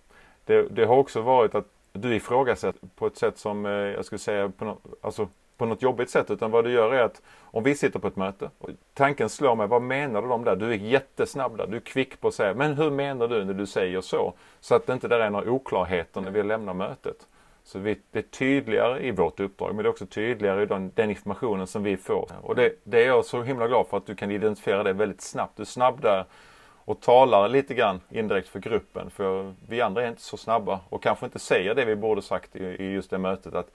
Det, 0.45 0.61
det 0.61 0.85
har 0.85 0.95
också 0.95 1.21
varit 1.21 1.55
att 1.55 1.65
du 1.93 2.15
ifrågasätter 2.15 2.87
på 2.95 3.07
ett 3.07 3.17
sätt 3.17 3.37
som 3.37 3.65
eh, 3.65 3.71
jag 3.71 4.05
skulle 4.05 4.19
säga 4.19 4.49
på 4.49 4.65
no, 4.65 4.77
alltså 5.01 5.27
på 5.57 5.65
något 5.65 5.81
jobbigt 5.81 6.09
sätt 6.09 6.31
utan 6.31 6.51
vad 6.51 6.63
du 6.63 6.71
gör 6.71 6.93
är 6.93 7.03
att 7.03 7.21
om 7.41 7.63
vi 7.63 7.75
sitter 7.75 7.99
på 7.99 8.07
ett 8.07 8.15
möte 8.15 8.49
och 8.57 8.69
tanken 8.93 9.29
slår 9.29 9.55
mig, 9.55 9.67
vad 9.67 9.81
menar 9.81 10.21
de 10.21 10.43
där? 10.43 10.55
Du 10.55 10.71
är 10.71 10.75
jättesnabb 10.75 11.57
där, 11.57 11.67
du 11.67 11.75
är 11.75 11.81
kvick 11.81 12.21
på 12.21 12.27
att 12.27 12.33
säga, 12.33 12.53
men 12.53 12.73
hur 12.73 12.91
menar 12.91 13.27
du 13.27 13.45
när 13.45 13.53
du 13.53 13.65
säger 13.65 14.01
så? 14.01 14.33
Så 14.59 14.75
att 14.75 14.87
det 14.87 14.93
inte 14.93 15.07
där 15.07 15.19
är 15.19 15.29
några 15.29 15.51
oklarheter 15.51 16.21
när 16.21 16.31
vi 16.31 16.43
lämnar 16.43 16.73
mötet. 16.73 17.27
Så 17.63 17.79
vi, 17.79 17.99
det 18.11 18.19
är 18.19 18.23
tydligare 18.23 19.05
i 19.07 19.11
vårt 19.11 19.39
uppdrag 19.39 19.75
men 19.75 19.83
det 19.83 19.89
är 19.89 19.91
också 19.91 20.05
tydligare 20.05 20.63
i 20.63 20.65
den, 20.65 20.91
den 20.95 21.09
informationen 21.09 21.67
som 21.67 21.83
vi 21.83 21.97
får. 21.97 22.29
Och 22.41 22.55
det, 22.55 22.73
det, 22.83 23.03
är 23.03 23.07
jag 23.07 23.25
så 23.25 23.41
himla 23.41 23.67
glad 23.67 23.87
för 23.87 23.97
att 23.97 24.05
du 24.05 24.15
kan 24.15 24.31
identifiera 24.31 24.83
det 24.83 24.93
väldigt 24.93 25.21
snabbt. 25.21 25.57
Du 25.57 25.63
är 25.63 25.65
snabb 25.65 26.01
där 26.01 26.25
och 26.85 27.01
talar 27.01 27.49
lite 27.49 27.73
grann 27.73 28.01
indirekt 28.09 28.47
för 28.47 28.59
gruppen. 28.59 29.09
För 29.09 29.53
vi 29.67 29.81
andra 29.81 30.03
är 30.03 30.07
inte 30.07 30.21
så 30.21 30.37
snabba 30.37 30.79
och 30.89 31.03
kanske 31.03 31.25
inte 31.25 31.39
säger 31.39 31.75
det 31.75 31.85
vi 31.85 31.95
borde 31.95 32.21
sagt 32.21 32.55
i, 32.55 32.63
i 32.63 32.91
just 32.91 33.09
det 33.09 33.17
mötet. 33.17 33.55
att 33.55 33.71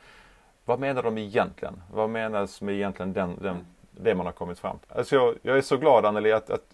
vad 0.70 0.80
menar 0.80 1.02
de 1.02 1.18
egentligen? 1.18 1.82
Vad 1.92 2.10
menas 2.10 2.62
med 2.62 2.74
egentligen 2.74 3.12
den, 3.12 3.38
den, 3.42 3.66
det 3.90 4.14
man 4.14 4.26
har 4.26 4.32
kommit 4.32 4.58
fram 4.58 4.78
till? 4.78 4.98
Alltså 4.98 5.16
jag, 5.16 5.34
jag 5.42 5.56
är 5.56 5.62
så 5.62 5.76
glad 5.76 6.06
Anneli 6.06 6.32
att, 6.32 6.50
att, 6.50 6.64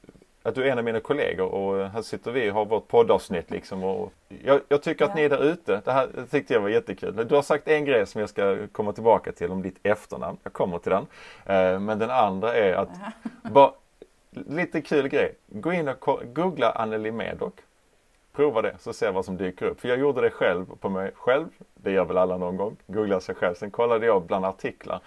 att, 0.43 0.55
du 0.55 0.65
är 0.65 0.73
en 0.73 0.79
av 0.79 0.85
mina 0.85 1.01
kollegor 1.01 1.47
och 1.47 1.91
här 1.91 2.03
sitter 2.03 2.33
vi 2.33 2.51
och 2.51 2.55
har 2.55 2.65
vårt 2.65 2.89
poddavsnitt 2.89 3.51
liksom. 3.51 3.85
Och 3.85 4.13
jag, 4.45 4.61
jag 4.69 4.83
tycker 4.83 5.05
att 5.05 5.11
ja. 5.11 5.15
ni 5.17 5.23
är 5.23 5.29
där 5.29 5.45
ute. 5.45 5.81
Det 5.85 5.93
här 5.93 6.09
tyckte 6.31 6.55
jag 6.55 6.61
var 6.61 6.69
jättekul. 6.69 7.27
Du 7.29 7.35
har 7.35 7.43
sagt 7.43 7.69
en 7.69 7.85
grej 7.85 8.07
som 8.07 8.21
jag 8.21 8.31
ska 8.31 8.67
komma 8.73 8.93
tillbaka 8.93 9.33
till 9.33 9.51
om 9.51 9.63
ditt 9.63 9.79
efternamn. 9.83 10.39
Jag 10.43 10.53
kommer 10.53 10.79
till 10.79 10.93
den. 10.93 11.07
Eh, 11.47 11.81
men 11.81 11.99
den 11.99 12.11
andra 12.11 12.55
är 12.55 12.75
att, 12.75 12.91
bara, 13.43 13.73
lite 14.31 14.81
kul 14.81 15.09
grej. 15.09 15.35
Gå 15.47 15.73
in 15.73 15.89
och 15.89 16.23
googla 16.35 16.71
Anneli 16.71 17.11
Medoc. 17.11 17.55
Prova 18.37 18.63
det 18.63 18.77
så 18.79 18.93
se 18.93 19.11
vad 19.11 19.25
som 19.25 19.37
dyker 19.37 19.67
upp. 19.67 19.81
För 19.81 19.89
jag 19.89 19.99
gjorde 19.99 20.21
det 20.21 20.31
själv 20.31 20.67
på 20.81 20.89
mig 20.89 21.13
själv. 21.15 21.49
Det 21.75 21.91
gör 21.91 22.05
väl 22.05 22.19
alla 22.19 22.37
någon 22.37 22.57
gång. 22.57 22.77
Googla 22.87 23.21
sig 23.21 23.35
själv. 23.35 23.55
Sen 23.55 23.71
kollade 23.71 24.07
jag 24.07 24.23
bland 24.23 24.45
artiklar. 24.45 25.01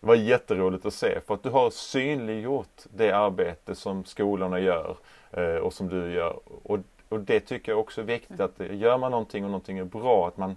Det 0.00 0.06
var 0.06 0.14
jätteroligt 0.14 0.86
att 0.86 0.94
se 0.94 1.20
för 1.20 1.34
att 1.34 1.42
du 1.42 1.50
har 1.50 1.70
synliggjort 1.70 2.82
det 2.94 3.12
arbete 3.12 3.74
som 3.74 4.04
skolorna 4.04 4.60
gör 4.60 4.96
eh, 5.30 5.56
och 5.56 5.72
som 5.72 5.88
du 5.88 6.12
gör. 6.12 6.38
Och, 6.62 6.78
och 7.08 7.20
det 7.20 7.40
tycker 7.40 7.72
jag 7.72 7.80
också 7.80 8.00
är 8.00 8.04
viktigt 8.04 8.40
att 8.40 8.60
gör 8.70 8.98
man 8.98 9.10
någonting 9.10 9.44
och 9.44 9.50
någonting 9.50 9.78
är 9.78 9.84
bra 9.84 10.28
att 10.28 10.36
man 10.36 10.56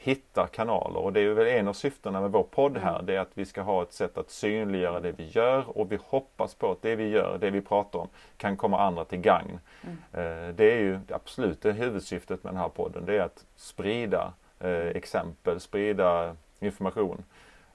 hitta 0.00 0.46
kanaler 0.46 1.00
och 1.00 1.12
det 1.12 1.20
är 1.20 1.28
väl 1.28 1.46
en 1.46 1.68
av 1.68 1.72
syftena 1.72 2.20
med 2.20 2.30
vår 2.30 2.42
podd 2.42 2.76
här. 2.76 2.94
Mm. 2.94 3.06
Det 3.06 3.16
är 3.16 3.20
att 3.20 3.30
vi 3.34 3.44
ska 3.44 3.62
ha 3.62 3.82
ett 3.82 3.92
sätt 3.92 4.18
att 4.18 4.30
synliggöra 4.30 5.00
det 5.00 5.12
vi 5.12 5.28
gör 5.28 5.78
och 5.78 5.92
vi 5.92 5.98
hoppas 6.06 6.54
på 6.54 6.72
att 6.72 6.82
det 6.82 6.96
vi 6.96 7.08
gör, 7.08 7.38
det 7.40 7.50
vi 7.50 7.60
pratar 7.60 7.98
om, 7.98 8.08
kan 8.36 8.56
komma 8.56 8.80
andra 8.80 9.04
till 9.04 9.18
gagn. 9.18 9.60
Mm. 9.82 9.96
Eh, 10.12 10.54
det 10.54 10.72
är 10.72 10.78
ju 10.78 11.00
absolut 11.10 11.62
det 11.62 11.72
huvudsyftet 11.72 12.44
med 12.44 12.52
den 12.52 12.60
här 12.60 12.68
podden. 12.68 13.06
Det 13.06 13.16
är 13.16 13.22
att 13.22 13.44
sprida 13.56 14.32
eh, 14.60 14.86
exempel, 14.86 15.60
sprida 15.60 16.36
information. 16.60 17.24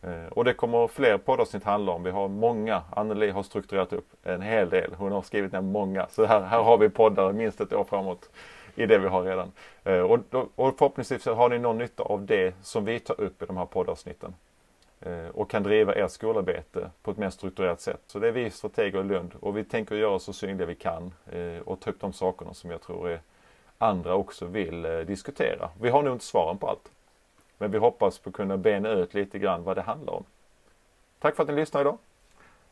Eh, 0.01 0.27
och 0.31 0.45
det 0.45 0.53
kommer 0.53 0.87
fler 0.87 1.17
poddavsnitt 1.17 1.63
handla 1.63 1.91
om. 1.91 2.03
Vi 2.03 2.11
har 2.11 2.27
många. 2.27 2.81
Anneli 2.89 3.29
har 3.29 3.43
strukturerat 3.43 3.93
upp 3.93 4.07
en 4.23 4.41
hel 4.41 4.69
del. 4.69 4.93
Hon 4.97 5.11
har 5.11 5.21
skrivit 5.21 5.51
ner 5.51 5.61
många. 5.61 6.07
Så 6.09 6.25
här, 6.25 6.41
här 6.41 6.63
har 6.63 6.77
vi 6.77 6.89
poddar 6.89 7.33
minst 7.33 7.61
ett 7.61 7.73
år 7.73 7.83
framåt 7.83 8.29
i 8.75 8.85
det 8.85 8.97
vi 8.97 9.07
har 9.07 9.23
redan. 9.23 9.51
Eh, 9.83 9.99
och, 9.99 10.19
och 10.55 10.77
förhoppningsvis 10.77 11.25
har 11.25 11.49
ni 11.49 11.59
någon 11.59 11.77
nytta 11.77 12.03
av 12.03 12.25
det 12.25 12.55
som 12.61 12.85
vi 12.85 12.99
tar 12.99 13.21
upp 13.21 13.41
i 13.41 13.45
de 13.45 13.57
här 13.57 13.65
poddavsnitten. 13.65 14.35
Eh, 15.01 15.27
och 15.33 15.49
kan 15.49 15.63
driva 15.63 15.93
ert 15.93 16.11
skolarbete 16.11 16.89
på 17.01 17.11
ett 17.11 17.17
mer 17.17 17.29
strukturerat 17.29 17.81
sätt. 17.81 18.01
Så 18.07 18.19
det 18.19 18.27
är 18.27 18.31
vi 18.31 18.49
strateger 18.49 18.99
i 18.99 19.03
Lund 19.03 19.31
och 19.39 19.57
vi 19.57 19.63
tänker 19.63 19.95
göra 19.95 20.19
så 20.19 20.33
synliga 20.33 20.67
vi 20.67 20.75
kan 20.75 21.13
eh, 21.31 21.61
och 21.65 21.79
ta 21.79 21.89
upp 21.89 21.99
de 21.99 22.13
sakerna 22.13 22.53
som 22.53 22.71
jag 22.71 22.81
tror 22.81 23.09
är 23.09 23.19
andra 23.77 24.15
också 24.15 24.45
vill 24.45 24.81
diskutera. 25.07 25.69
Vi 25.81 25.89
har 25.89 26.03
nog 26.03 26.15
inte 26.15 26.25
svaren 26.25 26.57
på 26.57 26.69
allt. 26.69 26.91
Men 27.57 27.71
vi 27.71 27.77
hoppas 27.77 28.19
på 28.19 28.29
att 28.29 28.35
kunna 28.35 28.57
bena 28.57 28.89
ut 28.89 29.13
lite 29.13 29.39
grann 29.39 29.63
vad 29.63 29.77
det 29.77 29.81
handlar 29.81 30.13
om. 30.13 30.23
Tack 31.19 31.35
för 31.35 31.43
att 31.43 31.49
ni 31.49 31.55
lyssnade 31.55 31.81
idag. 31.81 31.97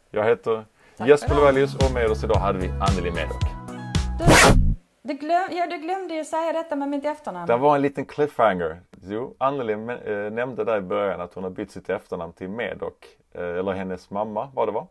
Jag 0.10 0.26
heter 0.26 0.66
Tack 0.98 1.08
Jesper 1.08 1.36
Levelius 1.36 1.76
och 1.76 1.94
med 1.94 2.12
oss 2.12 2.24
idag 2.24 2.40
hade 2.40 2.60
vi 2.60 2.68
Anneli 2.68 3.12
Medoc. 3.12 4.61
Du, 5.04 5.14
glöm, 5.14 5.50
ja, 5.52 5.68
du 5.68 5.78
glömde 5.78 6.14
ju 6.14 6.26
säga 6.26 6.54
detta 6.54 6.76
med 6.76 6.90
mitt 6.90 7.06
efternamn. 7.06 7.48
Det 7.48 7.58
var 7.58 7.76
en 7.76 7.82
liten 7.82 8.06
cliffhanger. 8.06 8.82
Jo, 9.04 9.36
Anneli 9.38 9.74
äh, 9.74 10.32
nämnde 10.32 10.64
där 10.64 10.78
i 10.78 10.82
början 10.82 11.22
att 11.22 11.34
hon 11.34 11.44
har 11.44 11.52
bytt 11.52 11.72
sitt 11.72 11.90
efternamn 11.90 12.34
till 12.34 12.50
Medoc. 12.50 12.94
Äh, 13.34 13.42
eller 13.42 13.72
hennes 13.72 14.10
mamma 14.10 14.50
var 14.54 14.66
det 14.66 14.72
va? 14.72 14.88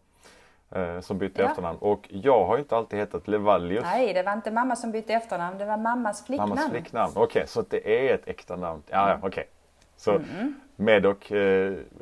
Äh, 0.71 1.01
som 1.01 1.19
bytte 1.19 1.43
ja. 1.43 1.49
efternamn. 1.49 1.79
Och 1.79 2.09
jag 2.11 2.47
har 2.47 2.57
ju 2.57 2.63
inte 2.63 2.77
alltid 2.77 2.99
hetat 2.99 3.29
Levallius. 3.29 3.85
Nej, 3.85 4.15
det 4.15 4.23
var 4.23 4.33
inte 4.33 4.51
mamma 4.51 4.77
som 4.77 4.93
bytte 4.93 5.13
efternamn. 5.13 5.59
Det 5.59 5.65
var 5.65 5.77
mammas 5.77 6.27
flicknamn. 6.27 6.49
Mammas 6.49 6.71
flicknamn. 6.71 7.13
Okej, 7.13 7.25
okay, 7.25 7.47
så 7.47 7.63
det 7.63 8.11
är 8.11 8.15
ett 8.15 8.29
äkta 8.29 8.57
namn. 8.57 8.83
Ja, 8.87 9.09
ja 9.09 9.17
okej. 9.17 9.29
Okay. 9.29 9.45
Så 9.97 10.11
mm. 10.11 10.55
Medoc, 10.77 11.19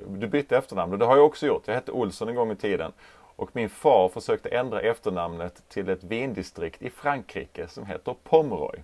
du 0.06 0.28
bytte 0.30 0.56
efternamn 0.56 0.92
och 0.92 0.98
det 0.98 1.04
har 1.04 1.16
jag 1.16 1.26
också 1.26 1.46
gjort. 1.46 1.62
Jag 1.66 1.74
hette 1.74 1.92
Olsson 1.92 2.28
en 2.28 2.34
gång 2.34 2.50
i 2.50 2.56
tiden. 2.56 2.92
Och 3.38 3.50
min 3.52 3.68
far 3.68 4.08
försökte 4.08 4.48
ändra 4.48 4.80
efternamnet 4.80 5.68
till 5.68 5.88
ett 5.88 6.04
vindistrikt 6.04 6.82
i 6.82 6.90
Frankrike 6.90 7.68
som 7.68 7.86
heter 7.86 8.14
Pomeroy. 8.24 8.82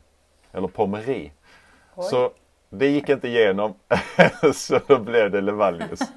Eller 0.53 0.69
Pommery. 0.69 1.31
Så 1.97 2.31
det 2.71 2.87
gick 2.87 3.09
inte 3.09 3.29
igenom. 3.29 3.75
så 4.55 4.81
då 4.87 4.99
blev 4.99 5.31
det 5.31 5.41
Levallius. 5.41 6.01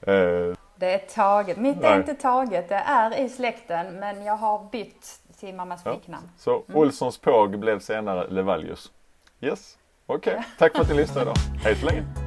Eh, 0.00 0.56
det 0.76 0.94
är 0.94 0.98
taget. 1.14 1.56
Mitt 1.56 1.82
är 1.82 1.96
inte 1.96 2.14
taget. 2.14 2.68
Det 2.68 2.74
är 2.74 3.20
i 3.20 3.28
släkten 3.28 3.94
men 3.94 4.24
jag 4.24 4.36
har 4.36 4.68
bytt 4.72 5.20
till 5.40 5.54
mammas 5.54 5.82
flicknamn. 5.82 6.24
Ja, 6.26 6.38
så 6.38 6.64
mm. 6.68 6.80
Olssons 6.80 7.18
påg 7.18 7.58
blev 7.58 7.78
senare 7.80 8.28
Levallius. 8.28 8.92
Yes, 9.40 9.78
okej. 10.06 10.32
Okay. 10.32 10.44
Tack 10.58 10.72
för 10.72 10.82
att 10.82 10.88
ni 10.88 10.94
lyssnade 10.94 11.22
idag. 11.22 11.36
Hej 11.64 11.76
så 11.76 11.86
länge. 11.86 12.25